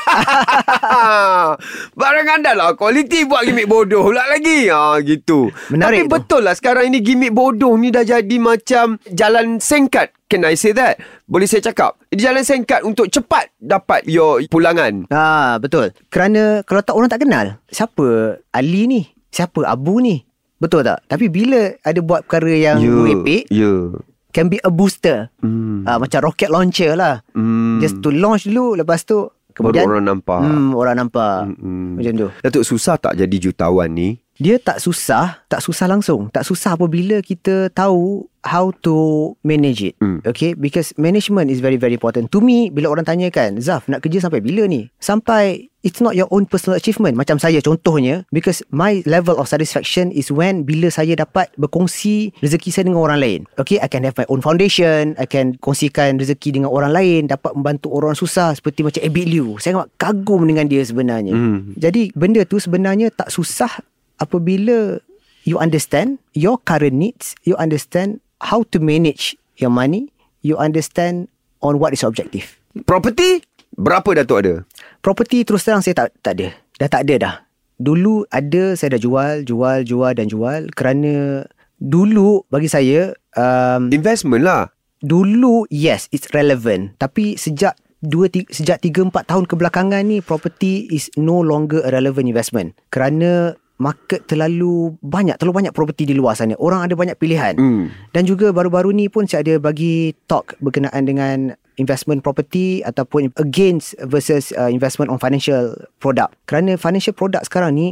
Barang 2.00 2.29
anda 2.29 2.52
lah 2.52 2.74
Kualiti 2.74 3.24
buat 3.24 3.44
gimmick 3.44 3.68
bodoh 3.68 4.11
pula 4.11 4.24
lagi 4.29 4.68
ha, 4.70 4.98
Gitu 5.00 5.50
Menarik 5.72 6.07
Tapi 6.07 6.09
tu. 6.09 6.12
betul 6.12 6.40
lah 6.44 6.55
Sekarang 6.55 6.85
ini 6.88 7.00
gimmick 7.02 7.33
bodoh 7.33 7.74
ni 7.76 7.90
Dah 7.90 8.05
jadi 8.05 8.37
macam 8.38 9.00
Jalan 9.09 9.59
singkat 9.59 10.12
Can 10.26 10.42
I 10.42 10.59
say 10.59 10.74
that? 10.74 10.98
Boleh 11.24 11.46
saya 11.46 11.62
cakap 11.62 11.98
Jalan 12.12 12.42
singkat 12.42 12.83
Untuk 12.83 13.09
cepat 13.09 13.50
Dapat 13.57 14.07
your 14.07 14.42
pulangan 14.46 15.07
ha, 15.11 15.57
betul. 15.59 15.90
Kerana 16.11 16.62
kalau 16.62 16.83
tak 16.83 16.94
orang 16.96 17.11
tak 17.11 17.22
kenal, 17.22 17.46
siapa 17.70 18.38
Ali 18.52 18.87
ni? 18.87 19.02
Siapa 19.29 19.65
Abu 19.65 19.99
ni? 19.99 20.23
Betul 20.57 20.83
tak? 20.83 21.05
Tapi 21.05 21.29
bila 21.29 21.75
ada 21.79 22.01
buat 22.01 22.25
perkara 22.25 22.49
yang 22.51 22.77
Ya 22.79 22.89
merepek, 22.89 23.45
Ya 23.49 23.93
can 24.31 24.47
be 24.47 24.61
a 24.61 24.69
booster. 24.69 25.33
Hmm. 25.41 25.85
Ah, 25.85 25.97
macam 25.97 26.21
rocket 26.23 26.49
launcher 26.49 26.93
lah. 26.93 27.25
Hmm. 27.33 27.81
Just 27.81 28.01
to 28.01 28.09
launch 28.11 28.45
dulu 28.45 28.73
Lepas 28.75 29.03
tu 29.03 29.33
Baru 29.57 29.73
orang 29.89 30.05
nampak. 30.07 30.37
hmm, 30.39 30.71
Orang 30.71 30.97
nampak 30.99 31.49
Mm-mm. 31.49 31.97
Macam 31.97 32.12
tu 32.15 32.29
Datuk 32.41 32.61
susah 32.62 33.01
tak 33.01 33.17
jadi 33.17 33.37
jutawan 33.41 33.89
ni? 33.89 34.21
Dia 34.37 34.61
tak 34.61 34.77
susah 34.77 35.49
Tak 35.49 35.65
susah 35.65 35.89
langsung 35.89 36.29
Tak 36.29 36.45
susah 36.45 36.77
apabila 36.77 37.25
kita 37.25 37.73
tahu 37.73 38.29
How 38.43 38.69
to 38.85 38.93
manage 39.41 39.81
it 39.83 39.97
Hmm. 39.97 40.21
Okay 40.21 40.53
Because 40.53 40.93
management 40.95 41.49
is 41.49 41.65
very 41.65 41.81
very 41.81 41.97
important 41.97 42.29
To 42.29 42.45
me 42.45 42.69
Bila 42.69 42.93
orang 42.93 43.09
tanya 43.09 43.33
kan 43.33 43.57
Zaf 43.57 43.89
nak 43.89 44.05
kerja 44.05 44.21
sampai 44.21 44.45
bila 44.45 44.69
ni 44.69 44.93
Sampai 45.01 45.73
it's 45.87 46.03
not 46.03 46.18
your 46.18 46.27
own 46.35 46.51
personal 46.51 46.75
achievement. 46.75 47.14
Macam 47.14 47.38
saya 47.38 47.62
contohnya, 47.62 48.27
because 48.35 48.66
my 48.75 49.07
level 49.07 49.38
of 49.38 49.46
satisfaction 49.46 50.11
is 50.11 50.35
when 50.35 50.66
bila 50.66 50.90
saya 50.90 51.14
dapat 51.14 51.55
berkongsi 51.55 52.35
rezeki 52.42 52.75
saya 52.75 52.90
dengan 52.90 53.07
orang 53.07 53.22
lain. 53.22 53.40
Okay, 53.62 53.79
I 53.79 53.87
can 53.87 54.03
have 54.03 54.18
my 54.18 54.27
own 54.27 54.42
foundation, 54.42 55.14
I 55.14 55.31
can 55.31 55.55
kongsikan 55.62 56.18
rezeki 56.18 56.59
dengan 56.59 56.75
orang 56.75 56.90
lain, 56.90 57.31
dapat 57.31 57.55
membantu 57.55 57.94
orang 57.94 58.18
susah 58.18 58.59
seperti 58.59 58.83
macam 58.83 59.07
Abid 59.07 59.27
Liu. 59.31 59.55
Saya 59.62 59.79
amat 59.79 59.94
kagum 59.94 60.42
dengan 60.42 60.66
dia 60.66 60.83
sebenarnya. 60.83 61.38
Hmm. 61.38 61.79
Jadi 61.79 62.11
benda 62.18 62.42
tu 62.42 62.59
sebenarnya 62.59 63.14
tak 63.14 63.31
susah 63.31 63.70
apabila 64.18 64.99
you 65.46 65.55
understand 65.62 66.18
your 66.35 66.59
current 66.66 66.99
needs, 66.99 67.38
you 67.46 67.55
understand 67.62 68.18
how 68.42 68.66
to 68.75 68.83
manage 68.83 69.38
your 69.62 69.70
money, 69.70 70.11
you 70.42 70.59
understand 70.59 71.31
on 71.62 71.79
what 71.79 71.94
is 71.94 72.03
your 72.03 72.11
objective. 72.11 72.59
Property 72.85 73.40
berapa 73.77 74.09
Datuk 74.17 74.39
ada? 74.41 74.55
Property 74.99 75.45
terus 75.45 75.62
terang 75.62 75.81
saya 75.81 75.95
tak 75.95 76.17
tak 76.21 76.33
ada. 76.35 76.49
Dah 76.77 76.89
tak 76.89 77.03
ada 77.05 77.15
dah. 77.17 77.35
Dulu 77.77 78.25
ada 78.27 78.73
saya 78.73 78.97
dah 78.97 79.01
jual, 79.01 79.45
jual, 79.45 79.85
jual 79.85 80.12
dan 80.12 80.27
jual 80.27 80.73
kerana 80.73 81.45
dulu 81.77 82.41
bagi 82.49 82.67
saya 82.67 83.12
um, 83.37 83.93
Investment 83.93 84.41
lah. 84.41 84.73
dulu 84.97 85.69
yes 85.69 86.09
it's 86.09 86.33
relevant 86.33 86.97
tapi 86.97 87.37
sejak 87.37 87.77
dua 88.01 88.33
tiga, 88.33 88.49
sejak 88.49 88.81
3 88.81 89.12
4 89.12 89.29
tahun 89.29 89.45
kebelakangan 89.45 90.01
ni 90.03 90.25
property 90.25 90.89
is 90.89 91.12
no 91.15 91.37
longer 91.39 91.85
a 91.85 91.93
relevant 91.93 92.25
investment 92.25 92.73
kerana 92.89 93.53
market 93.77 94.25
terlalu 94.25 94.97
banyak 95.05 95.37
terlalu 95.37 95.69
banyak 95.69 95.77
property 95.77 96.09
di 96.09 96.17
luar 96.17 96.33
sana 96.33 96.57
orang 96.57 96.81
ada 96.81 96.97
banyak 96.97 97.12
pilihan 97.15 97.53
Hmm. 97.55 97.93
dan 98.17 98.25
juga 98.25 98.57
baru-baru 98.57 98.97
ni 98.97 99.12
pun 99.12 99.29
saya 99.29 99.45
ada 99.45 99.61
bagi 99.61 100.17
talk 100.25 100.57
berkenaan 100.59 101.05
dengan 101.05 101.37
investment 101.77 102.21
property 102.21 102.81
ataupun 102.81 103.33
against 103.37 103.93
versus 104.03 104.53
uh, 104.53 104.67
investment 104.67 105.09
on 105.09 105.17
financial 105.17 105.71
product 105.97 106.33
kerana 106.45 106.75
financial 106.75 107.12
product 107.12 107.45
sekarang 107.45 107.73
ni 107.73 107.87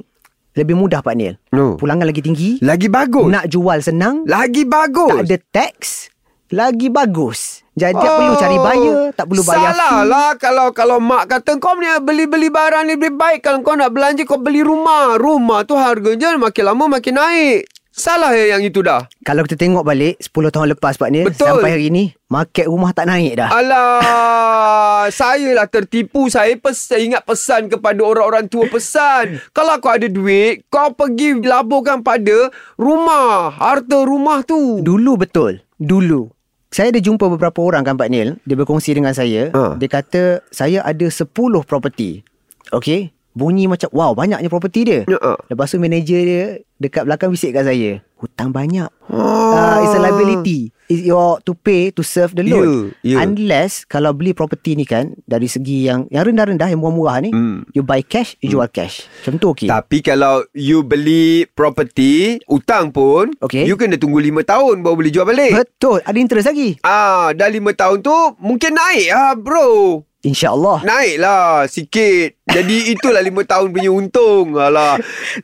lebih 0.52 0.72
mudah 0.72 1.00
Pak 1.00 1.14
Nil 1.14 1.34
No. 1.50 1.74
pulangan 1.74 2.04
lagi 2.04 2.20
tinggi 2.20 2.58
Lagi 2.60 2.86
bagus. 2.86 3.26
nak 3.26 3.46
jual 3.46 3.78
senang 3.78 4.22
Lagi 4.24 4.62
bagus. 4.62 5.10
tak 5.10 5.24
ada 5.24 5.38
tax 5.50 5.78
lagi 6.46 6.86
bagus. 6.86 7.66
Jadi 7.74 7.98
tak 7.98 8.12
perlu 8.14 8.34
cari 8.36 8.54
buyer, 8.56 8.96
tak 9.10 9.26
perlu 9.26 9.42
bayar 9.42 9.74
Salah 9.74 9.94
fee. 9.96 10.06
lah 10.06 10.30
kalau 10.38 10.66
kalau 10.70 10.98
mak 11.02 11.26
kata 11.26 11.58
kau 11.58 11.74
ni 11.74 11.90
beli-beli 11.98 12.46
barang 12.46 12.86
ni 12.86 12.94
lebih 12.94 13.10
baik 13.12 13.42
kalau 13.42 13.58
kau 13.58 13.74
nak 13.74 13.90
belanja 13.90 14.22
kau 14.22 14.38
beli 14.38 14.62
rumah. 14.62 15.18
Rumah 15.18 15.66
tu 15.66 15.74
harganya 15.74 16.30
makin 16.36 16.64
lama 16.64 16.84
makin 16.88 17.18
naik. 17.18 17.66
Salah 17.94 18.34
ya 18.34 18.58
yang 18.58 18.62
itu 18.66 18.82
dah. 18.82 19.06
Kalau 19.22 19.46
kita 19.46 19.54
tengok 19.54 19.86
balik 19.86 20.18
10 20.18 20.34
tahun 20.50 20.74
lepas 20.74 20.98
Pak 20.98 21.10
Nil 21.14 21.30
Betul. 21.30 21.46
sampai 21.46 21.78
hari 21.78 21.94
ni 21.94 22.10
market 22.26 22.66
rumah 22.66 22.90
tak 22.90 23.06
naik 23.06 23.38
dah. 23.38 23.54
Alah, 23.54 25.06
saya 25.22 25.54
lah 25.54 25.70
tertipu. 25.70 26.26
Saya 26.26 26.58
pes, 26.58 26.90
ingat 26.90 27.22
pesan 27.22 27.70
kepada 27.70 28.02
orang-orang 28.02 28.50
tua 28.50 28.66
pesan. 28.66 29.38
Kalau 29.54 29.78
kau 29.78 29.94
ada 29.94 30.10
duit, 30.10 30.66
kau 30.66 30.90
pergi 30.90 31.38
laburkan 31.38 32.02
pada 32.02 32.50
rumah, 32.74 33.54
harta 33.54 34.02
rumah 34.02 34.42
tu. 34.42 34.82
Dulu 34.82 35.14
betul. 35.14 35.62
Dulu. 35.78 36.34
Saya 36.74 36.90
ada 36.90 36.98
jumpa 36.98 37.30
beberapa 37.30 37.62
orang 37.62 37.86
kan 37.86 37.94
Pak 37.94 38.10
Nil, 38.10 38.42
dia 38.42 38.58
berkongsi 38.58 38.90
dengan 38.90 39.14
saya, 39.14 39.54
Ha. 39.54 39.78
dia 39.78 39.86
kata 39.86 40.42
saya 40.50 40.82
ada 40.82 41.06
10 41.06 41.30
property. 41.62 42.26
Okey. 42.74 43.13
Bunyi 43.34 43.66
macam 43.66 43.90
wow 43.90 44.14
banyaknya 44.14 44.46
property 44.46 44.80
dia. 44.86 45.00
Ah. 45.18 45.34
Lepas 45.50 45.74
tu 45.74 45.76
manager 45.76 46.22
dia 46.22 46.44
dekat 46.78 47.02
belakang 47.02 47.30
bisik 47.30 47.50
kat 47.50 47.66
saya, 47.66 47.98
hutang 48.14 48.50
banyak. 48.50 48.86
Uh, 49.10 49.82
it's 49.82 49.90
a 49.90 49.98
liability. 49.98 50.70
It's 50.84 51.00
your 51.00 51.40
to 51.42 51.56
pay 51.56 51.88
to 51.90 52.04
serve 52.04 52.36
the 52.36 52.44
loan. 52.44 52.92
Ya, 53.00 53.16
ya. 53.16 53.24
Unless 53.24 53.88
kalau 53.88 54.12
beli 54.12 54.30
property 54.30 54.76
ni 54.76 54.84
kan 54.84 55.16
dari 55.24 55.48
segi 55.48 55.88
yang 55.88 56.04
yang 56.10 56.28
rendah-rendah 56.28 56.68
yang 56.68 56.78
murah-murah 56.78 57.24
ni, 57.24 57.30
Hmm. 57.32 57.64
you 57.72 57.80
buy 57.80 58.04
cash, 58.04 58.36
you 58.38 58.52
jual 58.52 58.68
cash. 58.68 59.08
Macam 59.22 59.40
tu 59.40 59.46
okey. 59.50 59.66
Tapi 59.66 59.98
kalau 59.98 60.44
you 60.52 60.84
beli 60.84 61.48
property, 61.48 62.36
utang 62.46 62.92
pun, 62.92 63.32
Okey. 63.40 63.64
you 63.64 63.74
kena 63.74 63.96
tunggu 63.96 64.20
5 64.20 64.44
tahun 64.44 64.84
baru 64.84 64.94
boleh 64.94 65.10
jual 65.10 65.24
balik. 65.24 65.52
Betul, 65.56 66.04
ada 66.04 66.14
interest 66.14 66.46
lagi. 66.46 66.76
Ah, 66.84 67.32
dah 67.32 67.48
5 67.48 67.72
tahun 67.72 67.98
tu 67.98 68.14
mungkin 68.38 68.76
naik 68.76 69.08
ah 69.08 69.32
bro. 69.34 70.04
InsyaAllah. 70.24 70.80
Naik 70.82 71.16
lah 71.16 71.46
sikit. 71.66 72.40
Jadi 72.44 72.76
itulah 72.92 73.18
5 73.18 73.28
tahun 73.44 73.68
punya 73.70 73.90
untung. 73.90 74.56
Alah. 74.56 74.96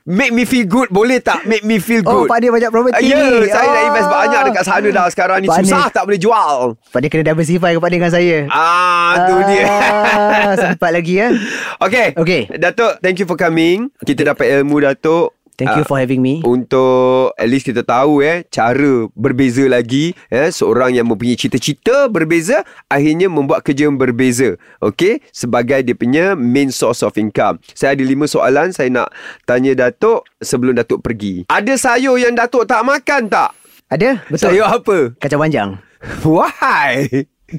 Make 0.02 0.32
me 0.32 0.42
feel 0.42 0.64
good 0.64 0.88
boleh 0.88 1.18
tak? 1.18 1.44
Make 1.44 1.62
me 1.62 1.76
feel 1.76 2.00
Oh, 2.02 2.24
good. 2.24 2.28
Pak 2.28 2.38
Dia 2.38 2.50
banyak 2.50 2.70
property 2.70 3.04
Ya, 3.04 3.20
ni. 3.20 3.46
saya 3.46 3.68
dah 3.68 3.82
invest 3.84 4.06
Ah. 4.06 4.12
banyak 4.18 4.40
dekat 4.46 4.64
sana 4.64 4.88
dah 4.90 5.06
sekarang 5.06 5.38
ni. 5.38 5.46
Pak 5.46 5.56
Susah 5.60 5.84
Nis. 5.84 5.92
tak 5.92 6.02
boleh 6.02 6.16
jual. 6.18 6.56
Pak 6.86 6.98
Dia 6.98 7.08
kena 7.08 7.24
diversify 7.26 7.70
kepada 7.72 7.92
dengan 7.92 8.10
saya. 8.10 8.36
Ah, 8.48 9.12
tu 9.26 9.36
dia. 9.46 9.64
Ah, 9.68 10.52
sempat 10.58 10.90
lagi 10.90 11.14
ya. 11.14 11.28
Okay. 11.80 12.12
Okay. 12.12 12.42
Datuk, 12.54 13.00
thank 13.00 13.16
you 13.16 13.24
for 13.24 13.34
coming. 13.34 13.88
Kita 13.98 14.24
dapat 14.26 14.60
ilmu 14.60 14.80
Datuk. 14.82 15.32
Thank 15.61 15.77
you 15.77 15.85
Ah, 15.85 15.87
for 15.87 16.01
having 16.01 16.25
me. 16.25 16.40
Untuk 16.40 17.37
at 17.37 17.44
least 17.44 17.68
kita 17.68 17.85
tahu 17.85 18.25
eh 18.25 18.49
cara 18.49 19.05
berbeza 19.12 19.68
lagi 19.68 20.16
eh 20.33 20.49
seorang 20.49 20.96
yang 20.96 21.05
mempunyai 21.05 21.37
cita-cita 21.37 22.09
berbeza 22.09 22.64
akhirnya 22.88 23.29
membuat 23.29 23.61
kerja 23.61 23.85
yang 23.85 24.01
berbeza 24.01 24.57
okey 24.81 25.20
sebagai 25.29 25.85
dia 25.85 25.92
punya 25.92 26.33
main 26.33 26.73
source 26.73 27.05
of 27.05 27.12
income. 27.14 27.61
Saya 27.77 27.92
ada 27.92 28.01
lima 28.01 28.25
soalan 28.25 28.73
saya 28.73 28.88
nak 28.88 29.12
tanya 29.44 29.77
Datuk 29.77 30.25
sebelum 30.40 30.73
Datuk 30.73 31.05
pergi. 31.05 31.44
Ada 31.46 31.77
sayur 31.77 32.16
yang 32.16 32.33
Datuk 32.33 32.64
tak 32.64 32.81
makan 32.81 33.29
tak? 33.29 33.53
Ada? 33.92 34.25
Betul. 34.33 34.57
Sayur 34.57 34.64
apa? 34.64 35.12
Kacang 35.20 35.42
panjang. 35.42 35.70
Why? 36.25 37.05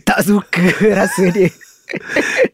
Tak 0.01 0.25
suka 0.25 0.65
rasa 0.97 1.29
dia. 1.29 1.53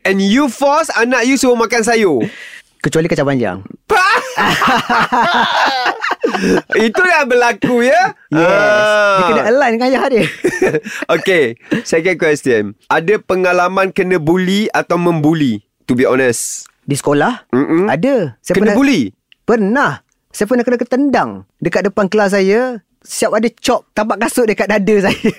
And 0.01 0.17
you 0.17 0.49
force 0.49 0.89
anak 0.91 1.23
you 1.23 1.37
suruh 1.37 1.55
makan 1.55 1.85
sayur? 1.85 2.25
Kecuali 2.87 3.11
kacang 3.11 3.27
panjang. 3.27 3.59
Itu 6.87 7.03
yang 7.03 7.27
berlaku 7.27 7.83
ya? 7.83 8.15
Yes. 8.31 9.19
Dia 9.19 9.23
kena 9.27 9.43
align 9.51 9.71
dengan 9.75 9.87
ayah 9.91 10.07
dia. 10.07 10.23
okay, 11.19 11.59
second 11.83 12.15
question. 12.15 12.79
Ada 12.87 13.19
pengalaman 13.19 13.91
kena 13.91 14.23
bully 14.23 14.71
atau 14.71 14.95
membuli? 14.95 15.67
To 15.91 15.99
be 15.99 16.07
honest. 16.07 16.71
Di 16.87 16.95
sekolah? 16.95 17.51
Mm-mm. 17.51 17.91
Ada. 17.91 18.39
Saya 18.39 18.55
Kena 18.55 18.71
pernah, 18.71 18.79
bully? 18.79 19.11
Pernah. 19.43 19.91
Saya 20.31 20.47
pernah 20.47 20.63
kena 20.63 20.79
ketendang. 20.79 21.43
Dekat 21.59 21.91
depan 21.91 22.07
kelas 22.07 22.39
saya. 22.39 22.79
Siap 23.03 23.35
ada 23.35 23.51
cop 23.51 23.83
tapak 23.91 24.15
kasut 24.15 24.47
dekat 24.47 24.71
dada 24.71 25.11
saya. 25.11 25.31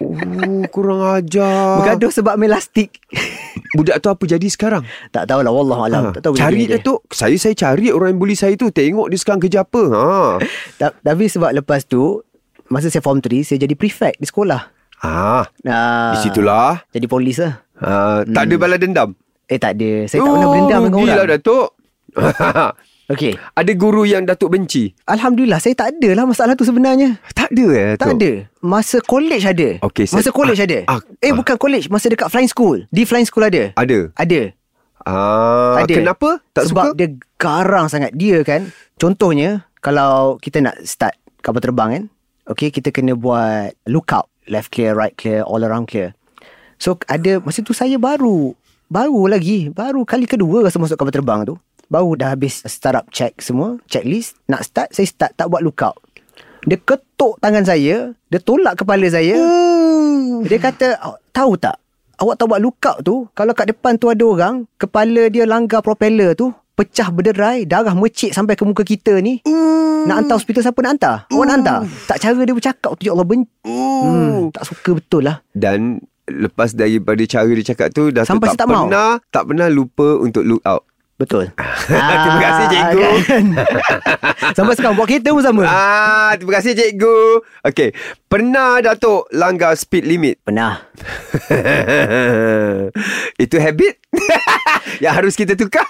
Oh, 0.00 0.64
kurang 0.72 1.04
ajar. 1.04 1.84
Bergaduh 1.84 2.16
sebab 2.16 2.40
melastik. 2.40 2.96
Budak 3.72 3.98
tu 3.98 4.08
apa 4.08 4.24
jadi 4.24 4.46
sekarang? 4.46 4.82
tak 5.08 5.26
tahulah. 5.26 5.50
Wallah 5.50 5.78
alam. 5.84 6.02
Ha, 6.04 6.10
Tak 6.12 6.22
tahu 6.22 6.34
cari 6.34 6.66
dia. 6.66 6.78
tu. 6.78 6.98
Saya 7.08 7.34
saya 7.36 7.52
cari 7.52 7.88
orang 7.88 8.12
yang 8.12 8.20
bully 8.20 8.34
saya 8.34 8.54
tu. 8.54 8.68
Tengok 8.68 9.06
dia 9.06 9.16
sekarang 9.16 9.40
kerja 9.40 9.62
apa. 9.62 9.82
Ha. 9.88 10.04
Ta- 10.80 10.96
Tapi 10.96 11.24
sebab 11.26 11.50
lepas 11.52 11.82
tu. 11.84 12.22
Masa 12.66 12.88
saya 12.88 13.00
form 13.00 13.18
3. 13.18 13.44
Saya 13.44 13.58
jadi 13.60 13.74
prefect 13.74 14.16
di 14.16 14.26
sekolah. 14.26 14.62
Ha. 15.00 15.44
Nah, 15.62 16.12
Di 16.12 16.18
situlah. 16.20 16.80
Jadi 16.88 17.06
polis 17.06 17.36
lah. 17.36 17.60
Ha. 17.76 18.22
Tak 18.24 18.42
ada 18.42 18.54
balas 18.56 18.78
dendam. 18.78 19.10
Eh 19.44 19.58
tak 19.58 19.76
ada. 19.76 20.06
Saya 20.06 20.18
tak 20.18 20.30
pernah 20.30 20.48
berendam 20.48 20.80
dengan 20.80 20.92
rugilah, 20.96 21.14
orang. 21.20 21.30
Datuk. 21.36 21.68
Okey. 23.04 23.36
ada 23.36 23.72
guru 23.76 24.08
yang 24.08 24.24
Datuk 24.24 24.48
benci? 24.48 24.96
Alhamdulillah 25.04 25.60
saya 25.60 25.76
tak 25.76 25.96
ada 25.96 26.16
lah 26.16 26.24
masalah 26.24 26.56
tu 26.56 26.64
sebenarnya. 26.64 27.20
Tak 27.36 27.52
ada 27.52 27.66
eh, 27.68 27.84
Datuk? 27.92 28.00
Tak 28.00 28.10
ada. 28.16 28.30
Masa 28.58 28.96
college 28.98 29.44
ada. 29.44 29.68
Okey, 29.84 30.08
saya- 30.08 30.24
Masa 30.24 30.30
college 30.32 30.56
ah, 30.56 30.66
ada. 30.66 30.78
ah, 30.88 31.00
eh 31.20 31.28
ah. 31.28 31.36
bukan 31.36 31.56
college, 31.56 31.92
masa 31.92 32.08
dekat 32.08 32.32
flying 32.32 32.48
school. 32.48 32.80
Di 32.88 33.04
flying 33.04 33.28
school 33.28 33.44
ada. 33.44 33.76
Ada. 33.76 34.08
Ada. 34.16 34.40
Ah, 35.04 35.84
ada. 35.84 35.94
Kenapa? 35.94 36.40
Tak 36.56 36.72
Sebab 36.72 36.84
suka? 36.90 36.96
dia 36.96 37.08
garang 37.36 37.92
sangat. 37.92 38.16
Dia 38.16 38.40
kan, 38.40 38.72
contohnya 38.96 39.68
kalau 39.84 40.40
kita 40.40 40.64
nak 40.64 40.80
start 40.80 41.12
kapal 41.44 41.60
terbang 41.60 41.88
kan, 41.92 42.04
okay, 42.48 42.72
kita 42.72 42.88
kena 42.88 43.12
buat 43.12 43.76
lookout. 43.84 44.32
Left 44.44 44.72
clear, 44.72 44.92
right 44.92 45.12
clear, 45.12 45.44
all 45.44 45.60
around 45.60 45.88
clear. 45.88 46.16
So 46.76 46.96
ada, 47.04 47.40
masa 47.40 47.60
tu 47.60 47.72
saya 47.72 47.96
baru, 47.96 48.56
baru 48.88 49.28
lagi, 49.28 49.68
baru 49.68 50.04
kali 50.04 50.24
kedua 50.24 50.64
rasa 50.64 50.80
masuk 50.80 50.96
kapal 50.96 51.12
terbang 51.12 51.44
tu. 51.44 51.56
Baru 51.92 52.16
dah 52.16 52.32
habis 52.32 52.64
startup 52.64 53.08
check 53.12 53.36
semua, 53.44 53.76
checklist. 53.86 54.40
Nak 54.48 54.64
start, 54.64 54.88
saya 54.92 55.04
start 55.04 55.32
tak 55.36 55.46
buat 55.52 55.60
lookout. 55.60 55.96
Dia 56.64 56.80
ketuk 56.80 57.36
tangan 57.44 57.64
saya, 57.64 58.16
dia 58.32 58.40
tolak 58.40 58.80
kepala 58.80 59.04
saya. 59.12 59.36
Dia 60.48 60.58
kata, 60.60 60.96
"Awak 60.96 61.20
tahu 61.28 61.52
tak? 61.60 61.76
Awak 62.16 62.34
tahu 62.40 62.48
buat 62.48 62.62
lookout 62.62 62.98
tu, 63.04 63.28
kalau 63.36 63.52
kat 63.52 63.68
depan 63.68 64.00
tu 64.00 64.08
ada 64.08 64.24
orang, 64.24 64.54
kepala 64.80 65.28
dia 65.28 65.44
langgar 65.44 65.84
propeller 65.84 66.32
tu, 66.32 66.56
pecah 66.72 67.12
berderai, 67.12 67.68
darah 67.68 67.92
mecik 67.92 68.32
sampai 68.32 68.56
ke 68.56 68.64
muka 68.64 68.80
kita 68.80 69.20
ni. 69.20 69.44
Nak 70.04 70.16
hantar 70.24 70.36
hospital 70.36 70.64
siapa 70.64 70.80
nak 70.84 70.92
hantar? 70.96 71.16
Awak 71.32 71.44
nak 71.44 71.54
hantar? 71.60 71.78
Tak 72.08 72.16
cara 72.20 72.40
dia 72.44 72.54
bercakap 72.56 72.90
tu, 72.96 73.02
ya 73.08 73.12
Allah 73.12 73.28
ben... 73.28 73.44
Hmm, 73.64 74.48
tak 74.52 74.64
suka 74.68 74.96
betul 74.96 75.24
lah. 75.24 75.40
Dan 75.52 76.00
lepas 76.24 76.72
daripada 76.72 77.20
cara 77.28 77.48
dia 77.52 77.66
cakap 77.76 77.92
tu 77.92 78.08
Datuk 78.08 78.28
Sampai 78.36 78.56
tak, 78.56 78.64
tak 78.64 78.68
mau. 78.72 78.88
pernah 78.88 79.20
tak 79.28 79.44
pernah 79.44 79.68
lupa 79.68 80.16
untuk 80.16 80.44
look 80.44 80.64
out. 80.64 80.84
Betul. 81.14 81.46
Terima 81.86 82.40
kasih, 82.42 82.64
cikgu. 82.74 83.06
kan? 83.22 83.44
Sampai 84.58 84.74
sekarang 84.74 84.98
buat 84.98 85.06
kereta 85.06 85.30
pun 85.30 85.46
sama. 85.46 85.62
Ah, 85.62 86.34
terima 86.34 86.58
kasih 86.58 86.74
cikgu. 86.74 87.38
Okey, 87.62 87.94
pernah 88.26 88.82
Datuk 88.82 89.30
langgar 89.30 89.78
speed 89.78 90.10
limit? 90.10 90.42
Pernah. 90.42 90.90
Itu 93.42 93.56
habit? 93.62 93.94
Yang 94.98 95.14
harus 95.14 95.34
kita 95.34 95.58
tukar 95.58 95.82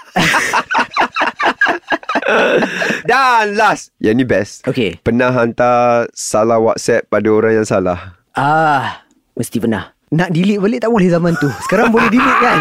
Dan 3.05 3.53
last 3.53 3.93
Yang 4.01 4.13
ni 4.17 4.25
best 4.25 4.53
Okey. 4.65 4.97
Pernah 5.05 5.29
hantar 5.29 6.09
Salah 6.09 6.57
WhatsApp 6.57 7.05
Pada 7.05 7.29
orang 7.29 7.61
yang 7.61 7.67
salah 7.69 8.17
Ah, 8.33 9.05
mesti 9.39 9.63
pernah. 9.63 9.95
Nak 10.11 10.35
delete 10.35 10.59
balik 10.59 10.83
tak 10.83 10.91
boleh 10.91 11.07
zaman 11.07 11.39
tu. 11.39 11.47
Sekarang 11.63 11.87
boleh 11.87 12.11
delete 12.11 12.39
kan? 12.43 12.59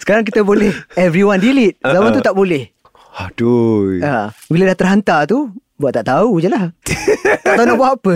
Sekarang 0.00 0.24
kita 0.26 0.44
boleh 0.44 0.72
everyone 0.94 1.40
delete. 1.42 1.78
Zaman 1.82 2.14
tu 2.14 2.22
tak 2.22 2.34
boleh. 2.36 2.70
Aduh 3.12 4.00
Ha, 4.00 4.32
bila 4.48 4.72
dah 4.72 4.76
terhantar 4.78 5.28
tu, 5.28 5.52
buat 5.76 5.92
tak 5.94 6.08
tahu 6.08 6.40
je 6.40 6.48
lah. 6.48 6.72
tak 7.44 7.54
tahu 7.58 7.66
nak 7.66 7.78
buat 7.78 7.92
apa. 8.00 8.14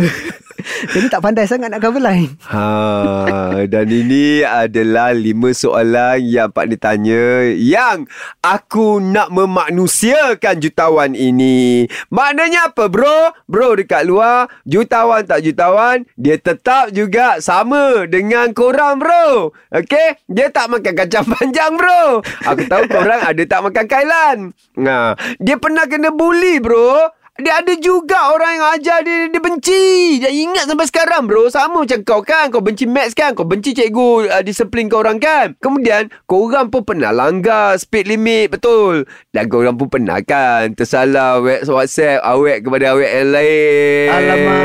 Jadi 0.66 1.07
tak 1.12 1.22
pandai 1.22 1.46
sangat 1.46 1.70
nak 1.70 1.80
cover 1.82 2.02
line. 2.02 2.32
Ha, 2.50 3.64
dan 3.70 3.86
ini 3.86 4.42
adalah 4.42 5.14
lima 5.14 5.54
soalan 5.54 6.18
yang 6.22 6.50
Pak 6.50 6.66
Ni 6.66 6.76
tanya 6.76 7.46
yang 7.54 8.09
aku 8.42 8.98
nak 8.98 9.30
memanusiakan 9.30 10.59
jutawan 10.59 11.12
ini. 11.14 11.86
Maknanya 12.11 12.74
apa 12.74 12.90
bro? 12.90 13.34
Bro 13.46 13.78
dekat 13.78 14.09
luar, 14.09 14.50
jutawan 14.66 15.22
tak 15.22 15.46
jutawan, 15.46 16.09
dia 16.18 16.36
tetap 16.40 16.90
juga 16.90 17.38
sama 17.38 18.09
dengan 18.11 18.50
korang 18.50 18.98
bro. 18.98 19.54
Okay? 19.70 20.18
Dia 20.26 20.50
tak 20.50 20.72
makan 20.72 20.94
kacang 20.98 21.26
panjang 21.30 21.78
bro. 21.78 22.20
Aku 22.48 22.62
tahu 22.66 22.84
korang 22.90 23.22
ada 23.22 23.42
tak 23.46 23.61
makan 23.62 23.86
kailan. 23.86 24.36
Nah, 24.74 25.14
dia 25.38 25.57
pernah 25.61 25.86
kena 25.86 26.11
bully 26.11 26.59
bro. 26.59 27.16
Dia 27.37 27.61
ada 27.61 27.76
juga 27.76 28.32
orang 28.32 28.57
yang 28.57 28.66
ajar 28.80 28.99
dia, 29.05 29.28
dia 29.28 29.43
benci. 29.45 30.16
Dia 30.24 30.32
ingat 30.32 30.72
sampai 30.72 30.89
sekarang 30.89 31.28
bro. 31.28 31.53
Sama 31.53 31.84
macam 31.84 32.01
kau 32.01 32.24
kan. 32.24 32.49
Kau 32.49 32.64
benci 32.64 32.89
maths 32.89 33.12
kan. 33.12 33.37
Kau 33.37 33.45
benci 33.45 33.76
cikgu 33.76 34.32
uh, 34.32 34.41
disiplin 34.41 34.89
kau 34.89 35.05
orang 35.05 35.20
kan. 35.20 35.53
Kemudian 35.61 36.09
kau 36.24 36.49
orang 36.49 36.72
pun 36.72 36.89
pernah 36.89 37.12
langgar 37.12 37.76
speed 37.76 38.09
limit. 38.09 38.57
Betul. 38.57 39.05
Dan 39.37 39.53
kau 39.53 39.61
orang 39.61 39.76
pun 39.76 39.93
pernah 39.93 40.24
kan. 40.24 40.72
Tersalah 40.72 41.45
WhatsApp 41.45 42.24
awet 42.24 42.64
kepada 42.64 42.97
awet 42.97 43.11
yang 43.12 43.28
lain. 43.28 44.09
Alamak. 44.09 44.64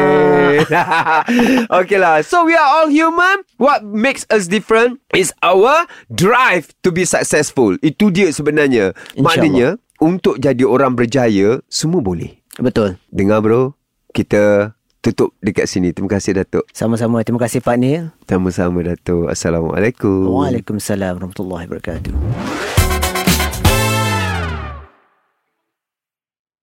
okay 1.84 2.00
lah. 2.00 2.24
So 2.24 2.48
we 2.48 2.56
are 2.56 2.70
all 2.80 2.88
human. 2.88 3.44
What 3.60 3.84
makes 3.84 4.24
us 4.32 4.48
different 4.48 5.04
is 5.12 5.36
our 5.44 5.84
drive 6.08 6.72
to 6.88 6.96
be 6.96 7.04
successful. 7.04 7.76
Itu 7.84 8.16
dia 8.16 8.32
sebenarnya. 8.32 8.96
Maknanya 9.20 9.76
untuk 10.02 10.42
jadi 10.42 10.66
orang 10.66 10.98
berjaya 10.98 11.62
semua 11.70 12.00
boleh. 12.00 12.41
Betul. 12.60 13.00
Dengar 13.08 13.40
bro, 13.40 13.78
kita 14.12 14.76
tutup 15.00 15.34
dekat 15.40 15.66
sini. 15.72 15.96
Terima 15.96 16.12
kasih 16.12 16.42
Datuk. 16.42 16.68
Sama-sama. 16.76 17.24
Terima 17.24 17.40
kasih 17.40 17.64
Pak 17.64 17.78
Nil. 17.80 18.12
Sama-sama 18.28 18.84
Datuk. 18.84 19.32
Assalamualaikum. 19.32 20.30
Waalaikumsalam 20.30 21.18
warahmatullahi 21.18 21.66
wabarakatuh. 21.70 22.81